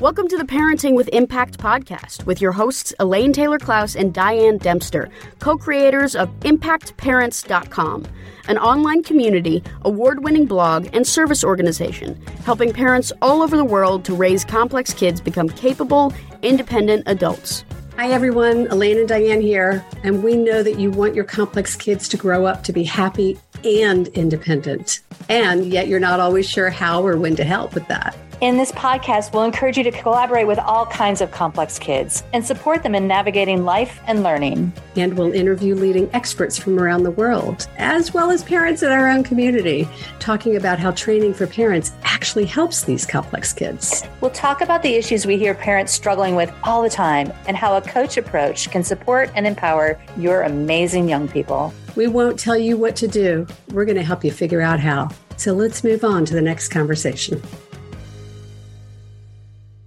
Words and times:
Welcome 0.00 0.28
to 0.28 0.38
the 0.38 0.44
Parenting 0.44 0.94
with 0.94 1.08
Impact 1.08 1.58
podcast 1.58 2.24
with 2.24 2.40
your 2.40 2.52
hosts 2.52 2.94
Elaine 3.00 3.34
Taylor 3.34 3.58
Klaus 3.58 3.94
and 3.94 4.14
Diane 4.14 4.56
Dempster, 4.56 5.10
co 5.40 5.58
creators 5.58 6.16
of 6.16 6.30
ImpactParents.com, 6.40 8.06
an 8.48 8.56
online 8.56 9.02
community, 9.02 9.62
award 9.82 10.24
winning 10.24 10.46
blog, 10.46 10.88
and 10.94 11.06
service 11.06 11.44
organization 11.44 12.18
helping 12.46 12.72
parents 12.72 13.12
all 13.20 13.42
over 13.42 13.58
the 13.58 13.64
world 13.64 14.06
to 14.06 14.14
raise 14.14 14.42
complex 14.42 14.94
kids 14.94 15.20
become 15.20 15.50
capable, 15.50 16.14
independent 16.40 17.02
adults. 17.04 17.66
Hi, 17.98 18.10
everyone. 18.10 18.68
Elaine 18.68 19.00
and 19.00 19.08
Diane 19.08 19.42
here. 19.42 19.84
And 20.02 20.24
we 20.24 20.34
know 20.34 20.62
that 20.62 20.78
you 20.78 20.90
want 20.90 21.14
your 21.14 21.24
complex 21.24 21.76
kids 21.76 22.08
to 22.08 22.16
grow 22.16 22.46
up 22.46 22.64
to 22.64 22.72
be 22.72 22.84
happy 22.84 23.38
and 23.64 24.08
independent. 24.08 25.00
And 25.28 25.66
yet 25.66 25.88
you're 25.88 26.00
not 26.00 26.20
always 26.20 26.48
sure 26.48 26.70
how 26.70 27.06
or 27.06 27.18
when 27.18 27.36
to 27.36 27.44
help 27.44 27.74
with 27.74 27.86
that. 27.88 28.16
In 28.40 28.56
this 28.56 28.72
podcast, 28.72 29.34
we'll 29.34 29.44
encourage 29.44 29.76
you 29.76 29.84
to 29.84 29.90
collaborate 29.90 30.46
with 30.46 30.58
all 30.58 30.86
kinds 30.86 31.20
of 31.20 31.30
complex 31.30 31.78
kids 31.78 32.24
and 32.32 32.42
support 32.42 32.82
them 32.82 32.94
in 32.94 33.06
navigating 33.06 33.66
life 33.66 34.00
and 34.06 34.22
learning. 34.22 34.72
And 34.96 35.12
we'll 35.18 35.34
interview 35.34 35.74
leading 35.74 36.08
experts 36.14 36.56
from 36.56 36.78
around 36.78 37.02
the 37.02 37.10
world, 37.10 37.68
as 37.76 38.14
well 38.14 38.30
as 38.30 38.42
parents 38.42 38.82
in 38.82 38.90
our 38.92 39.10
own 39.10 39.24
community, 39.24 39.86
talking 40.20 40.56
about 40.56 40.78
how 40.78 40.92
training 40.92 41.34
for 41.34 41.46
parents 41.46 41.92
actually 42.02 42.46
helps 42.46 42.82
these 42.82 43.04
complex 43.04 43.52
kids. 43.52 44.04
We'll 44.22 44.30
talk 44.30 44.62
about 44.62 44.82
the 44.82 44.94
issues 44.94 45.26
we 45.26 45.36
hear 45.36 45.52
parents 45.52 45.92
struggling 45.92 46.34
with 46.34 46.50
all 46.62 46.82
the 46.82 46.88
time 46.88 47.34
and 47.46 47.58
how 47.58 47.76
a 47.76 47.82
coach 47.82 48.16
approach 48.16 48.70
can 48.70 48.82
support 48.82 49.30
and 49.34 49.46
empower 49.46 50.00
your 50.16 50.44
amazing 50.44 51.10
young 51.10 51.28
people. 51.28 51.74
We 51.94 52.06
won't 52.06 52.38
tell 52.38 52.56
you 52.56 52.78
what 52.78 52.96
to 52.96 53.06
do, 53.06 53.46
we're 53.72 53.84
going 53.84 53.98
to 53.98 54.02
help 54.02 54.24
you 54.24 54.32
figure 54.32 54.62
out 54.62 54.80
how. 54.80 55.10
So 55.36 55.52
let's 55.52 55.84
move 55.84 56.04
on 56.04 56.24
to 56.24 56.32
the 56.32 56.40
next 56.40 56.68
conversation. 56.68 57.42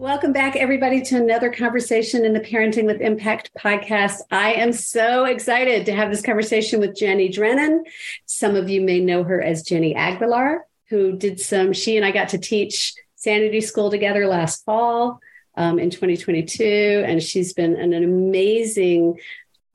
Welcome 0.04 0.34
back, 0.34 0.58
everybody, 0.58 1.02
to 1.02 1.16
another 1.16 1.50
conversation 1.50 2.26
in 2.26 2.34
the 2.34 2.42
Parenting 2.42 2.84
with 2.84 3.00
Impact 3.00 3.52
podcast. 3.58 4.20
I 4.30 4.52
am 4.56 4.74
so 4.74 5.24
excited 5.24 5.86
to 5.86 5.96
have 5.96 6.12
this 6.12 6.22
conversation 6.22 6.82
with 6.82 6.94
Jenny 6.94 7.30
Drennan. 7.30 7.86
Some 8.26 8.58
of 8.58 8.70
you 8.70 8.82
may 8.82 9.00
know 9.00 9.24
her 9.24 9.42
as 9.42 9.64
Jenny 9.64 9.96
Aguilar, 9.96 10.68
who 10.90 11.14
did 11.18 11.40
some, 11.40 11.72
she 11.72 11.96
and 11.96 12.06
I 12.06 12.12
got 12.12 12.28
to 12.30 12.38
teach 12.38 12.94
Sanity 13.16 13.62
School 13.62 13.90
together 13.90 14.28
last 14.28 14.66
fall 14.66 15.22
um, 15.56 15.80
in 15.80 15.90
2022. 15.90 17.06
And 17.08 17.24
she's 17.24 17.54
been 17.54 17.78
an, 17.78 17.94
an 17.94 18.04
amazing 18.04 19.22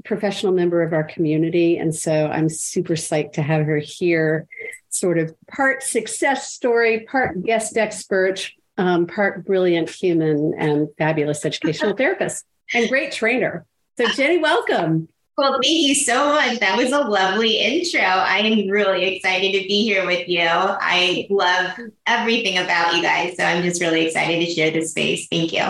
professional 0.04 0.52
member 0.52 0.82
of 0.82 0.92
our 0.92 1.04
community. 1.04 1.78
And 1.78 1.94
so 1.94 2.26
I'm 2.26 2.50
super 2.50 2.96
psyched 2.96 3.32
to 3.32 3.42
have 3.42 3.64
her 3.64 3.78
here, 3.78 4.46
sort 4.90 5.18
of 5.18 5.34
part 5.46 5.82
success 5.82 6.52
story, 6.52 7.06
part 7.10 7.42
guest 7.42 7.78
expert, 7.78 8.52
um, 8.78 9.06
part 9.06 9.44
brilliant 9.44 9.90
human 9.90 10.54
and 10.56 10.88
fabulous 10.96 11.44
educational 11.44 11.92
therapist 11.96 12.44
and 12.72 12.88
great 12.88 13.12
trainer. 13.12 13.66
So, 13.98 14.06
Jenny, 14.08 14.38
welcome. 14.38 15.08
Well, 15.36 15.52
thank 15.62 15.86
you 15.86 15.94
so 15.94 16.32
much. 16.32 16.58
That 16.58 16.76
was 16.76 16.90
a 16.90 16.98
lovely 16.98 17.58
intro. 17.58 18.00
I 18.00 18.38
am 18.38 18.68
really 18.68 19.04
excited 19.04 19.52
to 19.52 19.68
be 19.68 19.84
here 19.84 20.04
with 20.04 20.28
you. 20.28 20.40
I 20.42 21.28
love 21.30 21.78
everything 22.06 22.58
about 22.58 22.96
you 22.96 23.02
guys. 23.02 23.36
So 23.36 23.44
I'm 23.44 23.62
just 23.62 23.80
really 23.80 24.06
excited 24.06 24.44
to 24.44 24.52
share 24.52 24.72
this 24.72 24.90
space. 24.90 25.28
Thank 25.30 25.52
you. 25.52 25.62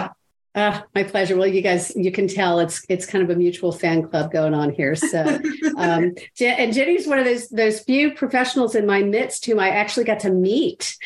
Uh, 0.54 0.80
my 0.94 1.04
pleasure. 1.04 1.36
Well, 1.36 1.46
you 1.46 1.60
guys, 1.60 1.92
you 1.94 2.10
can 2.10 2.28
tell 2.28 2.60
it's 2.60 2.84
it's 2.88 3.04
kind 3.04 3.22
of 3.22 3.30
a 3.30 3.38
mutual 3.38 3.70
fan 3.70 4.08
club 4.08 4.32
going 4.32 4.54
on 4.54 4.72
here. 4.72 4.96
So, 4.96 5.22
um, 5.76 6.14
and 6.40 6.72
Jenny's 6.72 7.06
one 7.06 7.18
of 7.18 7.26
those 7.26 7.48
those 7.50 7.80
few 7.80 8.12
professionals 8.12 8.74
in 8.74 8.86
my 8.86 9.02
midst 9.02 9.44
whom 9.44 9.60
I 9.60 9.68
actually 9.68 10.04
got 10.04 10.20
to 10.20 10.30
meet 10.30 10.96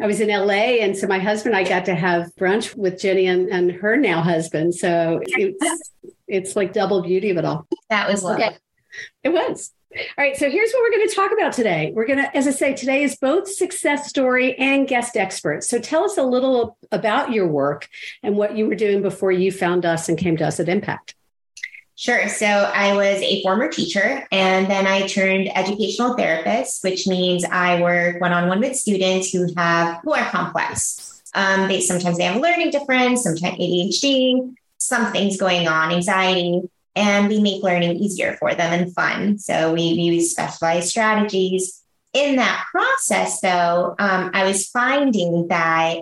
I 0.00 0.06
was 0.06 0.20
in 0.20 0.28
LA, 0.28 0.80
and 0.80 0.96
so 0.96 1.06
my 1.06 1.18
husband 1.18 1.54
and 1.54 1.64
I 1.64 1.68
got 1.68 1.84
to 1.84 1.94
have 1.94 2.34
brunch 2.34 2.74
with 2.74 3.00
Jenny 3.00 3.26
and, 3.26 3.48
and 3.48 3.70
her 3.70 3.96
now 3.96 4.20
husband. 4.22 4.74
So 4.74 5.20
it's 5.22 5.92
it's 6.26 6.56
like 6.56 6.72
double 6.72 7.02
beauty 7.02 7.30
of 7.30 7.36
it 7.36 7.44
all. 7.44 7.66
That 7.90 8.08
was 8.08 8.22
lovely. 8.22 8.56
It 9.22 9.28
was. 9.28 9.72
All 9.94 10.24
right, 10.24 10.36
so 10.36 10.48
here's 10.48 10.72
what 10.72 10.80
we're 10.80 10.96
going 10.96 11.08
to 11.08 11.14
talk 11.14 11.32
about 11.32 11.52
today. 11.52 11.92
We're 11.94 12.06
going 12.06 12.18
to, 12.18 12.34
as 12.34 12.46
I 12.46 12.50
say, 12.50 12.72
today 12.72 13.02
is 13.02 13.16
both 13.16 13.46
success 13.46 14.08
story 14.08 14.56
and 14.58 14.88
guest 14.88 15.18
expert. 15.18 15.64
So 15.64 15.78
tell 15.78 16.04
us 16.04 16.16
a 16.16 16.22
little 16.22 16.78
about 16.90 17.30
your 17.30 17.46
work 17.46 17.88
and 18.22 18.34
what 18.34 18.56
you 18.56 18.66
were 18.66 18.74
doing 18.74 19.02
before 19.02 19.32
you 19.32 19.52
found 19.52 19.84
us 19.84 20.08
and 20.08 20.16
came 20.16 20.38
to 20.38 20.46
us 20.46 20.58
at 20.60 20.70
Impact. 20.70 21.14
Sure. 22.02 22.28
So 22.28 22.46
I 22.46 22.96
was 22.96 23.22
a 23.22 23.42
former 23.44 23.68
teacher 23.68 24.26
and 24.32 24.68
then 24.68 24.88
I 24.88 25.06
turned 25.06 25.56
educational 25.56 26.16
therapist, 26.16 26.82
which 26.82 27.06
means 27.06 27.44
I 27.44 27.80
work 27.80 28.20
one 28.20 28.32
on 28.32 28.48
one 28.48 28.58
with 28.58 28.74
students 28.74 29.30
who 29.30 29.46
have 29.56 30.00
who 30.02 30.12
are 30.12 30.28
complex. 30.28 31.22
Um, 31.32 31.68
they 31.68 31.80
sometimes 31.80 32.18
they 32.18 32.24
have 32.24 32.40
learning 32.40 32.72
difference, 32.72 33.22
sometimes 33.22 33.56
ADHD, 33.56 34.52
some 34.78 35.12
things 35.12 35.36
going 35.36 35.68
on, 35.68 35.92
anxiety, 35.92 36.62
and 36.96 37.28
we 37.28 37.40
make 37.40 37.62
learning 37.62 37.98
easier 37.98 38.36
for 38.40 38.52
them 38.52 38.72
and 38.72 38.92
fun. 38.92 39.38
So 39.38 39.72
we 39.72 39.82
use 39.82 40.32
specialized 40.32 40.88
strategies. 40.88 41.84
In 42.14 42.34
that 42.34 42.64
process, 42.72 43.40
though, 43.40 43.94
um, 44.00 44.32
I 44.34 44.44
was 44.44 44.66
finding 44.66 45.46
that 45.50 45.98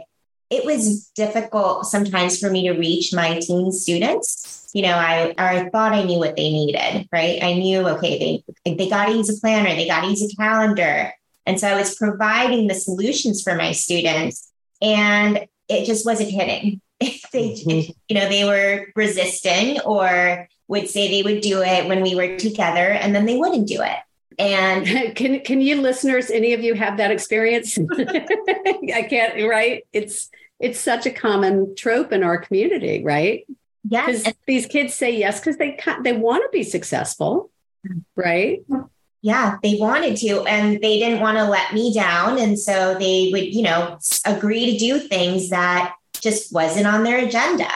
it 0.51 0.65
was 0.65 1.09
difficult 1.15 1.87
sometimes 1.87 2.39
for 2.39 2.51
me 2.51 2.69
to 2.69 2.79
reach 2.79 3.15
my 3.15 3.39
teen 3.39 3.71
students 3.73 4.61
you 4.73 4.83
know, 4.83 4.95
I 4.95 5.35
I 5.37 5.69
thought 5.71 5.93
I 5.93 6.05
knew 6.05 6.19
what 6.19 6.37
they 6.37 6.51
needed, 6.51 7.09
right? 7.13 7.43
I 7.43 7.55
knew, 7.55 7.89
okay, 7.89 8.43
they 8.65 8.75
they 8.77 8.89
got 8.89 9.07
to 9.07 9.13
use 9.13 9.37
a 9.37 9.41
planner, 9.41 9.75
they 9.75 9.87
got 9.87 10.03
to 10.03 10.09
use 10.09 10.33
a 10.33 10.37
calendar. 10.37 11.13
And 11.47 11.59
so 11.59 11.69
I 11.69 11.75
was 11.75 11.97
providing 11.97 12.69
the 12.69 12.75
solutions 12.75 13.43
for 13.43 13.55
my 13.55 13.73
students 13.73 14.53
and 14.81 15.47
it 15.69 15.87
just 15.87 16.07
wasn't 16.07 16.31
hitting. 16.31 16.81
they, 17.01 17.17
mm-hmm. 17.33 17.93
you 18.09 18.15
know, 18.15 18.29
they 18.29 18.45
were 18.45 18.87
resisting 18.95 19.81
or 19.81 20.49
would 20.69 20.89
say 20.89 21.09
they 21.09 21.23
would 21.23 21.41
do 21.41 21.63
it 21.63 21.89
when 21.89 22.03
we 22.03 22.15
were 22.15 22.37
together 22.37 22.91
and 22.91 23.15
then 23.15 23.27
they 23.27 23.37
wouldn't 23.37 23.67
do 23.67 23.83
it. 23.83 23.99
And 24.39 24.87
can 25.17 25.41
can 25.41 25.61
you 25.61 25.81
listeners, 25.81 26.31
any 26.31 26.53
of 26.53 26.63
you 26.63 26.75
have 26.75 26.99
that 26.99 27.11
experience? 27.11 27.77
I 27.99 29.07
can't, 29.09 29.49
right? 29.49 29.85
It's 29.93 30.31
it's 30.61 30.79
such 30.79 31.07
a 31.07 31.11
common 31.11 31.75
trope 31.75 32.13
in 32.13 32.23
our 32.23 32.39
community, 32.39 33.03
right? 33.03 33.47
Yes. 33.89 34.31
These 34.47 34.67
kids 34.67 34.95
say 34.95 35.17
yes 35.17 35.41
because 35.41 35.57
they 35.57 35.79
they 36.03 36.13
want 36.13 36.45
to 36.45 36.49
be 36.53 36.63
successful, 36.63 37.51
right? 38.15 38.63
Yeah, 39.23 39.57
they 39.63 39.77
wanted 39.79 40.17
to, 40.19 40.43
and 40.45 40.81
they 40.81 40.99
didn't 40.99 41.21
want 41.21 41.39
to 41.39 41.45
let 41.45 41.75
me 41.75 41.93
down, 41.93 42.39
and 42.39 42.59
so 42.59 42.95
they 42.99 43.31
would, 43.33 43.55
you 43.55 43.63
know, 43.63 43.99
agree 44.25 44.73
to 44.73 44.79
do 44.79 44.99
things 44.99 45.51
that 45.51 45.95
just 46.21 46.53
wasn't 46.53 46.87
on 46.87 47.05
their 47.05 47.25
agenda 47.25 47.69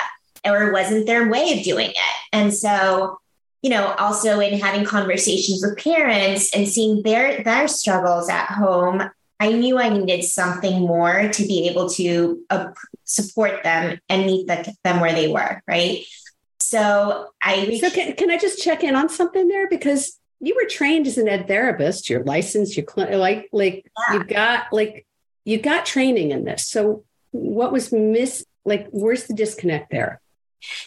or 0.44 0.72
wasn't 0.72 1.06
their 1.06 1.28
way 1.28 1.58
of 1.58 1.64
doing 1.64 1.90
it. 1.90 2.28
And 2.32 2.52
so, 2.52 3.18
you 3.62 3.70
know, 3.70 3.94
also 3.98 4.40
in 4.40 4.58
having 4.58 4.84
conversations 4.84 5.62
with 5.64 5.78
parents 5.78 6.54
and 6.54 6.68
seeing 6.68 7.02
their 7.02 7.42
their 7.42 7.68
struggles 7.68 8.28
at 8.28 8.46
home, 8.46 9.10
I 9.44 9.52
knew 9.52 9.78
I 9.78 9.90
needed 9.90 10.24
something 10.24 10.80
more 10.80 11.28
to 11.28 11.46
be 11.46 11.68
able 11.68 11.90
to 11.90 12.42
uh, 12.48 12.68
support 13.04 13.62
them 13.62 14.00
and 14.08 14.24
meet 14.24 14.46
the, 14.46 14.74
them 14.84 15.00
where 15.00 15.12
they 15.12 15.28
were, 15.28 15.62
right? 15.68 16.04
So 16.60 17.28
I 17.42 17.66
reached- 17.66 17.84
so 17.84 17.90
can, 17.90 18.14
can 18.14 18.30
I 18.30 18.38
just 18.38 18.62
check 18.62 18.82
in 18.82 18.96
on 18.96 19.10
something 19.10 19.46
there 19.48 19.68
because 19.68 20.18
you 20.40 20.54
were 20.54 20.66
trained 20.68 21.06
as 21.06 21.18
an 21.18 21.28
ed 21.28 21.46
therapist, 21.46 22.08
you're 22.08 22.24
licensed, 22.24 22.74
you're 22.74 22.86
cl- 22.88 23.18
like 23.18 23.50
like 23.52 23.86
yeah. 24.08 24.14
you 24.14 24.24
got 24.24 24.72
like 24.72 25.06
you 25.44 25.58
got 25.60 25.84
training 25.84 26.30
in 26.30 26.44
this. 26.44 26.66
So 26.66 27.04
what 27.32 27.70
was 27.70 27.92
miss 27.92 28.46
like 28.64 28.88
where's 28.92 29.24
the 29.24 29.34
disconnect 29.34 29.90
there? 29.90 30.22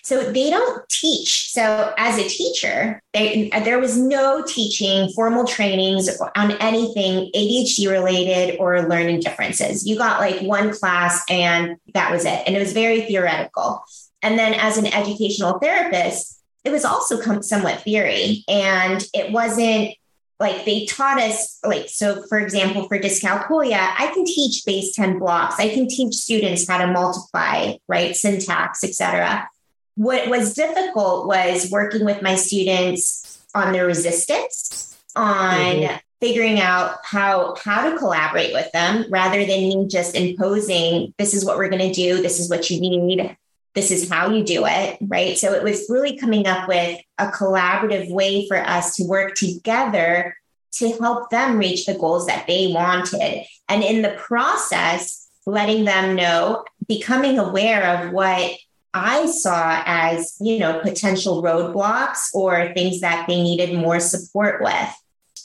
So 0.04 0.32
they 0.32 0.50
don't 0.50 0.88
teach. 0.90 1.52
So 1.52 1.94
as 1.98 2.18
a 2.18 2.28
teacher, 2.28 3.02
they, 3.14 3.50
there 3.64 3.80
was 3.80 3.98
no 3.98 4.44
teaching 4.46 5.10
formal 5.10 5.46
trainings 5.46 6.10
on 6.36 6.52
anything 6.54 7.32
ADHD 7.36 7.90
related 7.90 8.58
or 8.60 8.88
learning 8.88 9.22
differences. 9.22 9.88
You 9.88 9.98
got 9.98 10.20
like 10.20 10.42
one 10.42 10.74
class 10.74 11.24
and 11.30 11.78
that 11.94 12.12
was 12.12 12.26
it. 12.26 12.44
And 12.46 12.56
it 12.56 12.59
was 12.59 12.74
very 12.74 13.02
theoretical. 13.02 13.84
And 14.22 14.38
then 14.38 14.53
as 14.53 14.78
an 14.78 14.88
educational 14.88 15.59
therapist, 15.59 16.41
it 16.64 16.72
was 16.72 16.85
also 16.85 17.41
somewhat 17.41 17.82
theory. 17.82 18.44
And 18.47 19.03
it 19.14 19.32
wasn't 19.32 19.94
like 20.40 20.66
they 20.66 20.85
taught 20.85 21.20
us 21.20 21.59
like 21.64 21.90
so 21.90 22.23
for 22.28 22.40
example 22.40 22.88
for 22.88 23.00
dyscalculia 23.00 23.91
i 23.97 24.12
can 24.14 24.23
teach 24.26 24.64
base 24.66 24.96
10 24.96 25.20
blocks 25.20 25.56
i 25.59 25.70
can 25.70 25.88
teach 25.88 26.14
students 26.14 26.68
how 26.68 26.78
to 26.78 26.88
multiply 26.91 27.73
right 27.88 28.16
syntax 28.16 28.84
etc 28.84 29.50
what 29.97 30.29
was 30.29 30.53
difficult 30.53 31.28
was 31.28 31.70
working 31.72 32.05
with 32.05 32.22
my 32.22 32.35
students 32.35 33.44
on 33.53 33.73
their 33.73 33.88
resistance, 33.88 34.96
on 35.16 35.55
mm-hmm. 35.55 35.96
figuring 36.22 36.59
out 36.59 36.97
how 37.03 37.55
how 37.55 37.90
to 37.90 37.97
collaborate 37.97 38.53
with 38.53 38.72
them 38.72 39.05
rather 39.09 39.40
than 39.40 39.47
me 39.47 39.88
just 39.88 40.16
imposing 40.16 41.14
this 41.17 41.34
is 41.34 41.44
what 41.44 41.58
we're 41.58 41.70
going 41.70 41.82
to 41.82 41.94
do, 41.94 42.22
this 42.22 42.40
is 42.40 42.49
what 42.49 42.70
you 42.70 42.79
need, 42.79 43.35
this 43.73 43.90
is 43.90 44.08
how 44.08 44.29
you 44.29 44.44
do 44.44 44.66
it, 44.67 44.99
right? 45.02 45.35
So 45.35 45.53
it 45.53 45.64
was 45.64 45.88
really 45.90 46.16
coming 46.16 46.46
up 46.46 46.67
with 46.67 47.02
a 47.17 47.28
collaborative 47.28 48.11
way 48.11 48.47
for 48.47 48.58
us 48.58 48.96
to 48.97 49.03
work 49.03 49.34
together 49.34 50.38
to 50.73 50.91
help 50.99 51.32
them 51.32 51.58
reach 51.58 51.88
the 51.88 51.97
goals 51.97 52.28
that 52.28 52.46
they 52.46 52.72
wanted. 52.72 53.46
And 53.67 53.84
in 53.84 54.03
the 54.03 54.11
process, 54.11 55.28
letting 55.47 55.85
them 55.85 56.16
know 56.16 56.66
becoming 56.88 57.40
aware 57.40 57.97
of 57.97 58.14
what 58.14 58.52
I 58.97 59.26
saw 59.28 59.82
as, 59.85 60.35
you 60.40 60.59
know, 60.59 60.79
potential 60.79 61.44
roadblocks 61.44 62.34
or 62.34 62.73
things 62.73 63.02
that 63.02 63.28
they 63.28 63.41
needed 63.41 63.78
more 63.78 63.99
support 63.99 64.61
with. 64.61 64.94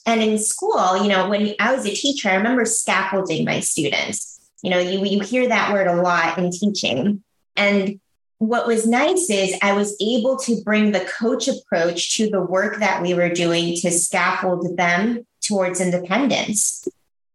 And 0.07 0.21
in 0.21 0.39
school, 0.39 1.03
you 1.03 1.09
know, 1.09 1.29
when 1.29 1.55
I 1.61 1.75
was 1.75 1.87
a 1.87 1.95
teacher, 1.95 2.31
I 2.31 2.35
remember 2.35 2.65
scaffolding 2.65 3.45
my 3.45 3.61
students. 3.61 4.41
You 4.63 4.71
know, 4.71 4.79
you, 4.79 5.05
you 5.05 5.21
hear 5.21 5.49
that 5.49 5.73
word 5.73 5.87
a 5.87 6.03
lot 6.03 6.39
in 6.39 6.51
teaching. 6.51 7.23
And 7.57 8.01
what 8.39 8.67
was 8.67 8.87
nice 8.87 9.31
is 9.31 9.55
I 9.63 9.75
was 9.75 9.97
able 10.01 10.37
to 10.39 10.61
bring 10.65 10.91
the 10.91 11.09
coach 11.19 11.47
approach 11.47 12.17
to 12.17 12.29
the 12.29 12.41
work 12.41 12.81
that 12.81 13.01
we 13.01 13.15
were 13.15 13.29
doing 13.29 13.77
to 13.77 13.91
scaffold 13.91 14.77
them 14.77 15.25
towards 15.41 15.81
independence. 15.81 16.89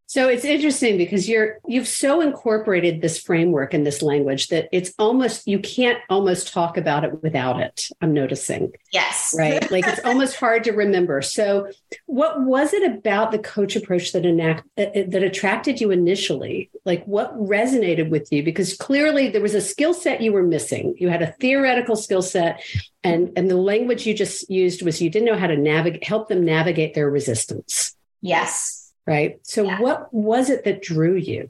So 0.09 0.29
it's 0.29 0.45
interesting 0.45 0.97
because 0.97 1.27
you're 1.27 1.59
you've 1.67 1.87
so 1.87 2.21
incorporated 2.21 3.01
this 3.01 3.19
framework 3.19 3.73
and 3.73 3.85
this 3.85 4.01
language 4.01 4.47
that 4.47 4.69
it's 4.71 4.93
almost 4.97 5.45
you 5.45 5.59
can't 5.59 5.99
almost 6.09 6.53
talk 6.53 6.77
about 6.77 7.03
it 7.03 7.21
without 7.21 7.59
it. 7.59 7.89
I'm 7.99 8.13
noticing. 8.13 8.71
Yes. 8.93 9.35
Right. 9.37 9.69
like 9.69 9.85
it's 9.85 9.99
almost 10.05 10.37
hard 10.37 10.63
to 10.63 10.71
remember. 10.71 11.21
So 11.21 11.69
what 12.05 12.41
was 12.41 12.73
it 12.73 12.89
about 12.89 13.33
the 13.33 13.39
coach 13.39 13.75
approach 13.75 14.13
that 14.13 14.25
enact, 14.25 14.65
uh, 14.77 14.83
uh, 14.83 15.03
that 15.09 15.23
attracted 15.23 15.81
you 15.81 15.91
initially? 15.91 16.69
Like 16.85 17.03
what 17.03 17.37
resonated 17.37 18.09
with 18.09 18.31
you 18.31 18.43
because 18.43 18.77
clearly 18.77 19.27
there 19.27 19.41
was 19.41 19.55
a 19.55 19.61
skill 19.61 19.93
set 19.93 20.21
you 20.21 20.31
were 20.31 20.43
missing. 20.43 20.95
You 20.97 21.09
had 21.09 21.21
a 21.21 21.33
theoretical 21.33 21.97
skill 21.97 22.21
set 22.21 22.63
and 23.03 23.33
and 23.35 23.49
the 23.49 23.57
language 23.57 24.07
you 24.07 24.13
just 24.13 24.49
used 24.49 24.83
was 24.83 25.01
you 25.01 25.09
didn't 25.09 25.25
know 25.25 25.37
how 25.37 25.47
to 25.47 25.57
navigate 25.57 26.05
help 26.05 26.29
them 26.29 26.45
navigate 26.45 26.93
their 26.93 27.09
resistance. 27.09 27.93
Yes 28.21 28.86
right? 29.07 29.39
So, 29.43 29.63
yeah. 29.63 29.79
what 29.79 30.13
was 30.13 30.49
it 30.49 30.65
that 30.65 30.83
drew 30.83 31.15
you? 31.15 31.49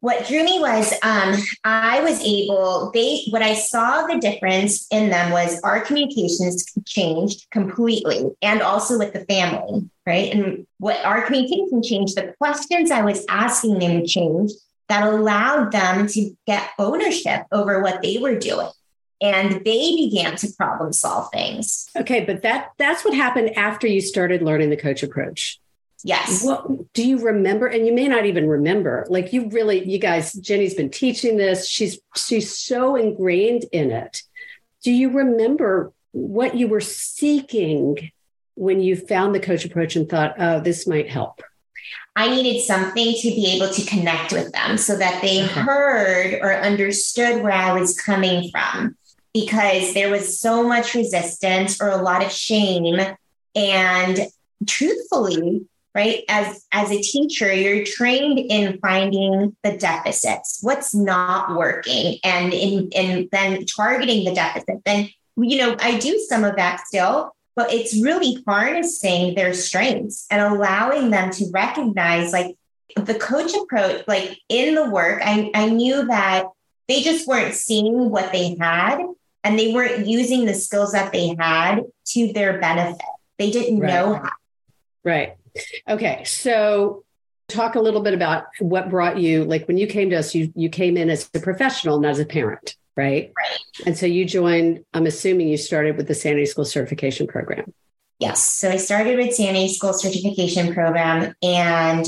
What 0.00 0.26
drew 0.28 0.44
me 0.44 0.60
was 0.60 0.92
um, 1.02 1.34
I 1.64 2.02
was 2.02 2.22
able, 2.22 2.90
they, 2.92 3.22
what 3.30 3.40
I 3.40 3.54
saw 3.54 4.06
the 4.06 4.18
difference 4.18 4.86
in 4.90 5.08
them 5.08 5.32
was 5.32 5.58
our 5.62 5.80
communications 5.80 6.66
changed 6.84 7.46
completely 7.50 8.30
and 8.42 8.60
also 8.60 8.98
with 8.98 9.14
the 9.14 9.24
family, 9.24 9.88
right? 10.06 10.30
And 10.30 10.66
what 10.76 11.02
our 11.06 11.22
communication 11.22 11.82
changed, 11.82 12.16
the 12.16 12.34
questions 12.36 12.90
I 12.90 13.00
was 13.00 13.24
asking 13.30 13.78
them 13.78 14.04
changed 14.04 14.54
that 14.90 15.08
allowed 15.08 15.72
them 15.72 16.06
to 16.08 16.36
get 16.46 16.68
ownership 16.78 17.46
over 17.50 17.82
what 17.82 18.02
they 18.02 18.18
were 18.18 18.38
doing 18.38 18.68
and 19.22 19.64
they 19.64 19.96
began 19.96 20.36
to 20.36 20.52
problem 20.52 20.92
solve 20.92 21.30
things. 21.32 21.88
Okay, 21.96 22.24
but 22.24 22.42
that 22.42 22.72
that's 22.76 23.04
what 23.06 23.14
happened 23.14 23.56
after 23.56 23.86
you 23.86 24.02
started 24.02 24.42
learning 24.42 24.68
the 24.68 24.76
coach 24.76 25.02
approach. 25.02 25.58
Yes. 26.06 26.44
What 26.44 26.92
do 26.92 27.02
you 27.02 27.18
remember? 27.24 27.66
And 27.66 27.86
you 27.86 27.92
may 27.94 28.08
not 28.08 28.26
even 28.26 28.46
remember. 28.46 29.06
Like 29.08 29.32
you 29.32 29.48
really, 29.48 29.88
you 29.88 29.98
guys, 29.98 30.34
Jenny's 30.34 30.74
been 30.74 30.90
teaching 30.90 31.38
this. 31.38 31.66
She's 31.66 31.98
she's 32.14 32.56
so 32.56 32.94
ingrained 32.94 33.64
in 33.72 33.90
it. 33.90 34.22
Do 34.82 34.92
you 34.92 35.10
remember 35.10 35.92
what 36.12 36.56
you 36.56 36.68
were 36.68 36.82
seeking 36.82 38.10
when 38.54 38.80
you 38.80 38.96
found 38.96 39.34
the 39.34 39.40
coach 39.40 39.64
approach 39.64 39.96
and 39.96 40.06
thought, 40.06 40.34
oh, 40.38 40.60
this 40.60 40.86
might 40.86 41.08
help? 41.08 41.40
I 42.14 42.28
needed 42.28 42.60
something 42.60 43.14
to 43.14 43.28
be 43.30 43.56
able 43.56 43.72
to 43.72 43.84
connect 43.86 44.30
with 44.30 44.52
them 44.52 44.76
so 44.76 44.96
that 44.98 45.22
they 45.22 45.42
okay. 45.44 45.60
heard 45.60 46.34
or 46.42 46.54
understood 46.54 47.42
where 47.42 47.52
I 47.52 47.72
was 47.72 47.98
coming 47.98 48.50
from 48.50 48.94
because 49.32 49.94
there 49.94 50.10
was 50.10 50.38
so 50.38 50.62
much 50.68 50.94
resistance 50.94 51.80
or 51.80 51.88
a 51.88 52.02
lot 52.02 52.22
of 52.22 52.30
shame. 52.30 53.00
And 53.56 54.20
truthfully, 54.66 55.66
right? 55.94 56.24
As 56.28 56.66
as 56.72 56.90
a 56.90 57.00
teacher 57.00 57.52
you're 57.52 57.84
trained 57.84 58.38
in 58.38 58.78
finding 58.78 59.56
the 59.62 59.76
deficits 59.76 60.58
what's 60.62 60.94
not 60.94 61.56
working 61.56 62.18
and 62.24 62.52
in 62.52 62.90
and 62.94 63.28
then 63.30 63.64
targeting 63.66 64.24
the 64.24 64.34
deficit. 64.34 64.82
Then 64.84 65.08
you 65.36 65.58
know 65.58 65.76
i 65.80 65.98
do 65.98 66.18
some 66.28 66.44
of 66.44 66.56
that 66.56 66.80
still 66.86 67.34
but 67.56 67.72
it's 67.72 68.00
really 68.02 68.42
harnessing 68.46 69.34
their 69.34 69.54
strengths 69.54 70.26
and 70.30 70.40
allowing 70.40 71.10
them 71.10 71.30
to 71.30 71.46
recognize 71.52 72.32
like 72.32 72.56
the 72.96 73.14
coach 73.14 73.52
approach 73.54 74.04
like 74.06 74.38
in 74.48 74.74
the 74.74 74.88
work 74.88 75.20
i 75.24 75.50
i 75.54 75.68
knew 75.68 76.06
that 76.06 76.44
they 76.88 77.02
just 77.02 77.26
weren't 77.26 77.54
seeing 77.54 78.10
what 78.10 78.30
they 78.32 78.56
had 78.60 79.00
and 79.42 79.58
they 79.58 79.72
weren't 79.72 80.06
using 80.06 80.44
the 80.44 80.54
skills 80.54 80.92
that 80.92 81.12
they 81.12 81.34
had 81.38 81.82
to 82.04 82.32
their 82.32 82.58
benefit. 82.60 83.00
They 83.38 83.50
didn't 83.50 83.80
right. 83.80 83.88
know 83.88 84.14
how. 84.14 84.30
Right 85.02 85.36
Okay, 85.88 86.24
so 86.24 87.04
talk 87.48 87.74
a 87.74 87.80
little 87.80 88.00
bit 88.00 88.14
about 88.14 88.44
what 88.58 88.88
brought 88.88 89.18
you 89.18 89.44
like 89.44 89.68
when 89.68 89.76
you 89.76 89.86
came 89.86 90.08
to 90.08 90.16
us 90.16 90.34
you 90.34 90.50
you 90.56 90.70
came 90.70 90.96
in 90.96 91.10
as 91.10 91.28
a 91.34 91.40
professional 91.40 92.00
not 92.00 92.12
as 92.12 92.18
a 92.18 92.24
parent 92.24 92.74
right? 92.96 93.32
Right. 93.36 93.58
And 93.86 93.98
so 93.98 94.06
you 94.06 94.24
joined 94.24 94.84
i'm 94.94 95.06
assuming 95.06 95.48
you 95.48 95.58
started 95.58 95.98
with 95.98 96.08
the 96.08 96.14
sanity 96.14 96.46
school 96.46 96.64
certification 96.64 97.26
program. 97.26 97.72
Yes 98.18 98.42
so 98.42 98.70
i 98.70 98.78
started 98.78 99.18
with 99.18 99.34
sanity 99.34 99.68
school 99.68 99.92
certification 99.92 100.72
program 100.72 101.34
and 101.42 102.06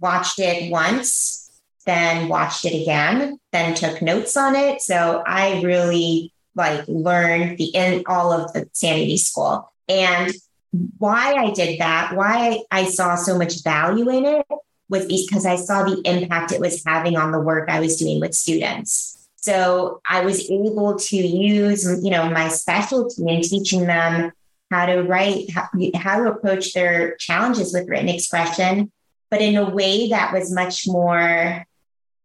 watched 0.00 0.38
it 0.38 0.72
once 0.72 1.50
then 1.84 2.28
watched 2.28 2.64
it 2.64 2.80
again 2.80 3.38
then 3.52 3.74
took 3.74 4.00
notes 4.00 4.34
on 4.36 4.56
it. 4.56 4.80
So 4.80 5.22
i 5.26 5.60
really 5.60 6.32
like 6.54 6.84
learned 6.88 7.58
the 7.58 7.66
in 7.66 8.04
all 8.06 8.32
of 8.32 8.52
the 8.52 8.68
sanity 8.72 9.16
school. 9.16 9.72
And 9.88 10.32
why 10.72 11.34
I 11.34 11.50
did 11.50 11.80
that, 11.80 12.14
why 12.14 12.62
I 12.70 12.84
saw 12.84 13.16
so 13.16 13.36
much 13.36 13.62
value 13.62 14.08
in 14.10 14.24
it 14.24 14.46
was 14.88 15.06
because 15.06 15.46
I 15.46 15.56
saw 15.56 15.84
the 15.84 16.00
impact 16.04 16.52
it 16.52 16.60
was 16.60 16.82
having 16.84 17.16
on 17.16 17.32
the 17.32 17.40
work 17.40 17.68
I 17.68 17.80
was 17.80 17.96
doing 17.96 18.20
with 18.20 18.34
students. 18.34 19.16
So 19.36 20.00
I 20.08 20.20
was 20.22 20.50
able 20.50 20.98
to 20.98 21.16
use, 21.16 21.84
you 22.04 22.10
know, 22.10 22.28
my 22.28 22.48
specialty 22.48 23.22
in 23.26 23.40
teaching 23.40 23.86
them 23.86 24.32
how 24.70 24.86
to 24.86 25.02
write, 25.02 25.50
how, 25.50 25.68
how 25.94 26.22
to 26.22 26.30
approach 26.30 26.74
their 26.74 27.16
challenges 27.16 27.72
with 27.72 27.88
written 27.88 28.08
expression, 28.08 28.92
but 29.30 29.40
in 29.40 29.56
a 29.56 29.68
way 29.68 30.10
that 30.10 30.32
was 30.32 30.52
much 30.52 30.86
more 30.86 31.64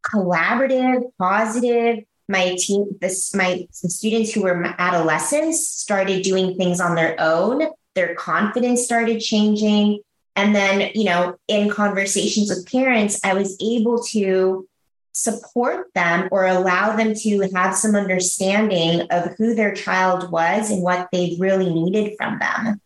collaborative, 0.05 1.03
positive. 1.17 2.03
My 2.27 2.55
team, 2.57 2.97
this 2.99 3.35
my 3.35 3.67
students 3.71 4.33
who 4.33 4.41
were 4.41 4.63
adolescents 4.79 5.67
started 5.67 6.23
doing 6.23 6.55
things 6.55 6.81
on 6.81 6.95
their 6.95 7.15
own 7.19 7.69
their 7.95 8.13
confidence 8.13 8.83
started 8.83 9.19
changing. 9.19 10.01
And 10.35 10.53
then, 10.53 10.91
you 10.93 11.05
know, 11.05 11.37
in 11.47 11.69
conversations 11.69 12.49
with 12.49 12.69
parents, 12.69 13.19
I 13.23 13.33
was 13.33 13.57
able 13.61 14.03
to 14.09 14.67
support 15.13 15.93
them 15.93 16.27
or 16.29 16.45
allow 16.45 16.95
them 16.97 17.15
to 17.15 17.49
have 17.55 17.73
some 17.73 17.95
understanding 17.95 19.07
of 19.11 19.33
who 19.37 19.55
their 19.55 19.73
child 19.73 20.29
was 20.29 20.69
and 20.69 20.83
what 20.83 21.07
they 21.13 21.37
really 21.39 21.73
needed 21.73 22.15
from 22.17 22.37
them. 22.37 22.81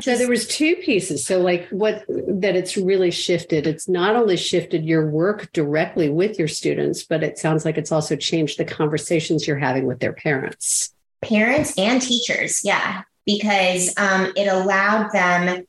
So 0.00 0.16
there 0.16 0.28
was 0.28 0.48
two 0.48 0.74
pieces. 0.76 1.24
So 1.24 1.40
like 1.40 1.68
what 1.68 2.04
that 2.08 2.56
it's 2.56 2.76
really 2.76 3.12
shifted. 3.12 3.68
It's 3.68 3.88
not 3.88 4.16
only 4.16 4.36
shifted 4.36 4.84
your 4.84 5.08
work 5.08 5.52
directly 5.52 6.08
with 6.08 6.36
your 6.36 6.48
students, 6.48 7.04
but 7.04 7.22
it 7.22 7.38
sounds 7.38 7.64
like 7.64 7.78
it's 7.78 7.92
also 7.92 8.16
changed 8.16 8.58
the 8.58 8.64
conversations 8.64 9.46
you're 9.46 9.56
having 9.56 9.86
with 9.86 10.00
their 10.00 10.12
parents. 10.12 10.92
Parents 11.22 11.78
and 11.78 12.02
teachers. 12.02 12.64
Yeah 12.64 13.04
because 13.26 13.94
um, 13.96 14.32
it 14.36 14.46
allowed 14.46 15.10
them. 15.12 15.66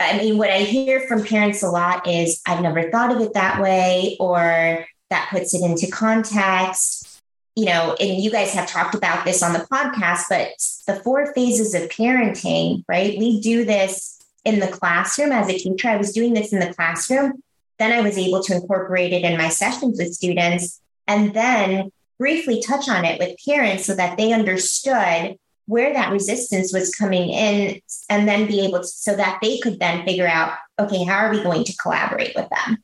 I 0.00 0.18
mean, 0.18 0.38
what 0.38 0.50
I 0.50 0.60
hear 0.60 1.00
from 1.08 1.24
parents 1.24 1.62
a 1.62 1.68
lot 1.68 2.06
is, 2.06 2.40
I've 2.46 2.62
never 2.62 2.90
thought 2.90 3.14
of 3.14 3.20
it 3.20 3.34
that 3.34 3.60
way, 3.60 4.16
or 4.20 4.86
that 5.10 5.28
puts 5.30 5.54
it 5.54 5.62
into 5.62 5.90
context. 5.90 7.10
You 7.56 7.66
know, 7.66 7.96
and 8.00 8.20
you 8.20 8.30
guys 8.30 8.52
have 8.54 8.68
talked 8.68 8.96
about 8.96 9.24
this 9.24 9.42
on 9.42 9.52
the 9.52 9.60
podcast, 9.70 10.24
but 10.28 10.48
the 10.86 11.00
four 11.02 11.32
phases 11.34 11.74
of 11.74 11.88
parenting, 11.88 12.84
right? 12.88 13.16
We 13.16 13.40
do 13.40 13.64
this 13.64 14.20
in 14.44 14.58
the 14.60 14.66
classroom 14.68 15.32
as 15.32 15.48
a 15.48 15.56
teacher. 15.56 15.88
I 15.88 15.96
was 15.96 16.12
doing 16.12 16.34
this 16.34 16.52
in 16.52 16.58
the 16.58 16.74
classroom. 16.74 17.42
Then 17.78 17.92
I 17.92 18.00
was 18.00 18.18
able 18.18 18.42
to 18.42 18.54
incorporate 18.54 19.12
it 19.12 19.22
in 19.22 19.38
my 19.38 19.48
sessions 19.48 19.98
with 19.98 20.14
students 20.14 20.80
and 21.06 21.34
then 21.34 21.90
briefly 22.18 22.62
touch 22.62 22.88
on 22.88 23.04
it 23.04 23.18
with 23.18 23.36
parents 23.44 23.86
so 23.86 23.94
that 23.94 24.16
they 24.16 24.32
understood 24.32 25.36
where 25.66 25.92
that 25.92 26.12
resistance 26.12 26.72
was 26.72 26.94
coming 26.94 27.30
in 27.30 27.80
and 28.10 28.28
then 28.28 28.46
be 28.46 28.64
able 28.64 28.80
to 28.80 28.86
so 28.86 29.16
that 29.16 29.38
they 29.42 29.58
could 29.58 29.78
then 29.78 30.04
figure 30.04 30.26
out 30.26 30.52
okay 30.78 31.04
how 31.04 31.16
are 31.16 31.30
we 31.30 31.42
going 31.42 31.64
to 31.64 31.76
collaborate 31.76 32.34
with 32.34 32.48
them? 32.50 32.82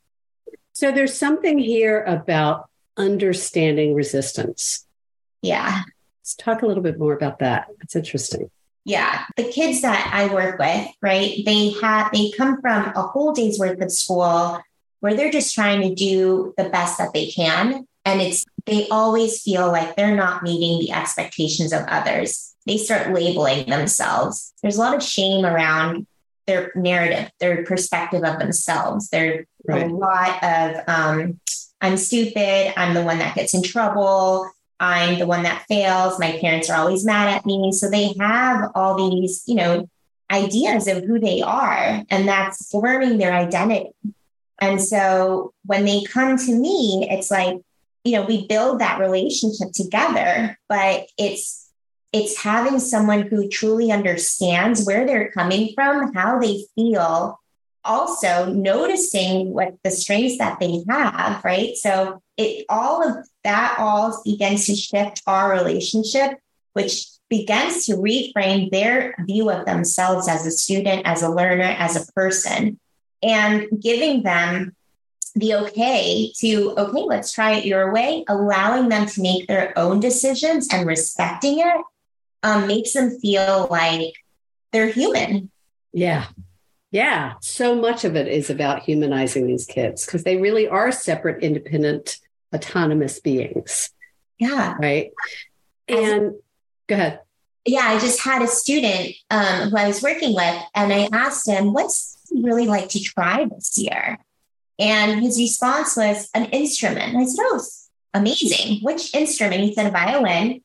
So 0.73 0.91
there's 0.91 1.15
something 1.15 1.59
here 1.59 2.03
about 2.05 2.71
understanding 2.97 3.95
resistance. 3.95 4.87
Yeah. 5.43 5.83
Let's 6.23 6.35
talk 6.35 6.63
a 6.63 6.67
little 6.67 6.83
bit 6.83 6.99
more 6.99 7.13
about 7.13 7.41
that. 7.41 7.69
It's 7.83 7.97
interesting. 7.97 8.51
Yeah. 8.85 9.25
The 9.37 9.45
kids 9.45 9.83
that 9.83 10.11
i 10.13 10.33
work 10.33 10.59
with 10.59 10.89
right 11.03 11.43
they 11.45 11.71
have 11.83 12.11
they 12.13 12.31
come 12.37 12.61
from 12.61 12.93
a 12.95 13.03
whole 13.03 13.33
day's 13.33 13.59
worth 13.59 13.81
of 13.81 13.93
school 13.93 14.61
where 15.01 15.15
they're 15.15 15.31
just 15.31 15.55
trying 15.55 15.83
to 15.83 15.95
do 15.95 16.55
the 16.57 16.69
best 16.69 16.99
that 16.99 17.13
they 17.13 17.27
can. 17.27 17.87
And 18.05 18.21
it's 18.21 18.45
they 18.67 18.89
always 18.89 19.43
feel 19.43 19.69
like 19.69 19.97
they're 19.97 20.17
not 20.17 20.43
meeting 20.43 20.79
the 20.79 20.93
expectations 20.93 21.73
of 21.73 21.83
others 21.89 22.50
they 22.67 22.77
start 22.77 23.13
labeling 23.13 23.69
themselves. 23.69 24.53
There's 24.63 24.77
a 24.77 24.81
lot 24.81 24.95
of 24.95 25.03
shame 25.03 25.45
around 25.45 26.07
their 26.47 26.73
narrative, 26.75 27.31
their 27.39 27.65
perspective 27.65 28.25
of 28.25 28.39
themselves. 28.39 29.09
There's 29.09 29.47
right. 29.67 29.91
a 29.91 29.95
lot 29.95 30.43
of 30.43 30.89
um, 30.89 31.41
I'm 31.81 31.97
stupid. 31.97 32.79
I'm 32.79 32.95
the 32.95 33.03
one 33.03 33.19
that 33.19 33.35
gets 33.35 33.55
in 33.55 33.63
trouble. 33.63 34.51
I'm 34.79 35.19
the 35.19 35.27
one 35.27 35.43
that 35.43 35.65
fails. 35.69 36.19
My 36.19 36.39
parents 36.39 36.71
are 36.71 36.79
always 36.79 37.05
mad 37.05 37.29
at 37.29 37.47
me. 37.47 37.73
So 37.73 37.91
they 37.91 38.15
have 38.19 38.71
all 38.75 39.11
these, 39.11 39.43
you 39.47 39.55
know, 39.55 39.89
ideas 40.31 40.87
of 40.87 41.05
who 41.05 41.19
they 41.19 41.43
are, 41.43 42.05
and 42.09 42.29
that's 42.29 42.71
forming 42.71 43.19
their 43.19 43.33
identity. 43.33 43.91
And 44.61 44.81
so 44.81 45.53
when 45.65 45.85
they 45.85 46.03
come 46.03 46.37
to 46.37 46.55
me, 46.55 47.09
it's 47.11 47.31
like, 47.31 47.59
you 48.05 48.13
know, 48.13 48.23
we 48.23 48.47
build 48.47 48.81
that 48.81 49.01
relationship 49.01 49.73
together, 49.73 50.59
but 50.69 51.07
it's 51.19 51.60
it's 52.13 52.43
having 52.43 52.81
someone 52.81 53.23
who 53.23 53.49
truly 53.49 53.93
understands 53.93 54.85
where 54.85 55.07
they're 55.07 55.31
coming 55.31 55.73
from, 55.75 56.13
how 56.13 56.39
they 56.39 56.65
feel, 56.75 57.39
also 57.85 58.53
noticing 58.53 59.53
what 59.53 59.77
the 59.85 59.91
strengths 59.91 60.39
that 60.39 60.59
they 60.59 60.83
have, 60.89 61.45
right? 61.45 61.77
So 61.77 62.21
it 62.37 62.67
all 62.69 63.07
of 63.07 63.27
that 63.45 63.77
all 63.79 64.21
begins 64.25 64.67
to 64.67 64.75
shift 64.75 65.23
our 65.27 65.53
relationship, 65.53 66.39
which 66.73 67.07
begins 67.29 67.87
to 67.87 67.95
reframe 67.95 68.71
their 68.71 69.15
view 69.21 69.51
of 69.51 69.65
themselves 69.65 70.29
as 70.29 70.45
a 70.47 70.51
student, 70.51 71.03
as 71.07 71.23
a 71.23 71.31
learner, 71.31 71.63
as 71.63 71.97
a 71.97 72.13
person, 72.13 72.79
and 73.23 73.69
giving 73.81 74.25
them 74.25 74.75
the 75.37 75.55
okay 75.55 76.33
to, 76.41 76.75
okay, 76.77 77.03
let's 77.03 77.31
try 77.31 77.53
it 77.53 77.65
your 77.65 77.93
way, 77.93 78.25
allowing 78.29 78.89
them 78.89 79.07
to 79.07 79.23
make 79.23 79.47
their 79.47 79.73
own 79.79 80.01
decisions 80.01 80.67
and 80.73 80.89
respecting 80.89 81.61
it 81.61 81.81
um, 82.43 82.67
makes 82.67 82.93
them 82.93 83.19
feel 83.21 83.69
like 83.71 84.15
they're 84.73 84.89
human. 84.89 85.51
Yeah. 85.93 86.27
Yeah. 86.91 87.35
So 87.41 87.75
much 87.75 88.05
of 88.05 88.17
it 88.17 88.29
is 88.29 88.51
about 88.51 88.83
humanizing 88.83 89.47
these 89.47 89.67
kids 89.67 90.05
because 90.05 90.25
they 90.25 90.37
really 90.37 90.69
are 90.69 90.91
separate, 90.91 91.43
independent, 91.43 92.19
autonomous 92.55 93.21
beings. 93.21 93.91
Yeah. 94.39 94.77
Right. 94.81 95.13
And 95.89 96.35
go 96.89 96.95
ahead. 96.95 97.21
Yeah. 97.65 97.83
I 97.85 97.99
just 97.99 98.23
had 98.23 98.43
a 98.43 98.47
student 98.49 99.15
um, 99.31 99.71
who 99.71 99.77
I 99.77 99.87
was 99.87 100.03
working 100.03 100.35
with, 100.35 100.63
and 100.75 100.93
I 100.93 101.09
asked 101.13 101.49
him, 101.49 101.73
What's 101.73 102.19
he 102.31 102.43
really 102.43 102.67
like 102.67 102.89
to 102.91 103.01
try 103.01 103.45
this 103.45 103.77
year? 103.77 104.19
And 104.79 105.21
his 105.21 105.39
response 105.39 105.97
was 105.97 106.31
an 106.35 106.47
instrument. 106.47 107.15
And 107.15 107.19
I 107.19 107.27
said, 107.27 107.43
Oh, 107.43 107.61
amazing. 108.15 108.81
Which 108.83 109.15
instrument? 109.15 109.63
He 109.63 109.75
said, 109.75 109.87
a 109.87 109.91
violin. 109.91 110.63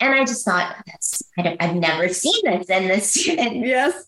And 0.00 0.14
I 0.14 0.20
just 0.24 0.44
thought, 0.44 0.76
that's, 0.86 1.22
I 1.38 1.56
have 1.60 1.76
never 1.76 2.08
seen 2.08 2.42
this 2.44 2.68
in 2.68 2.88
this 2.88 3.10
student. 3.14 3.66
Yes. 3.66 4.06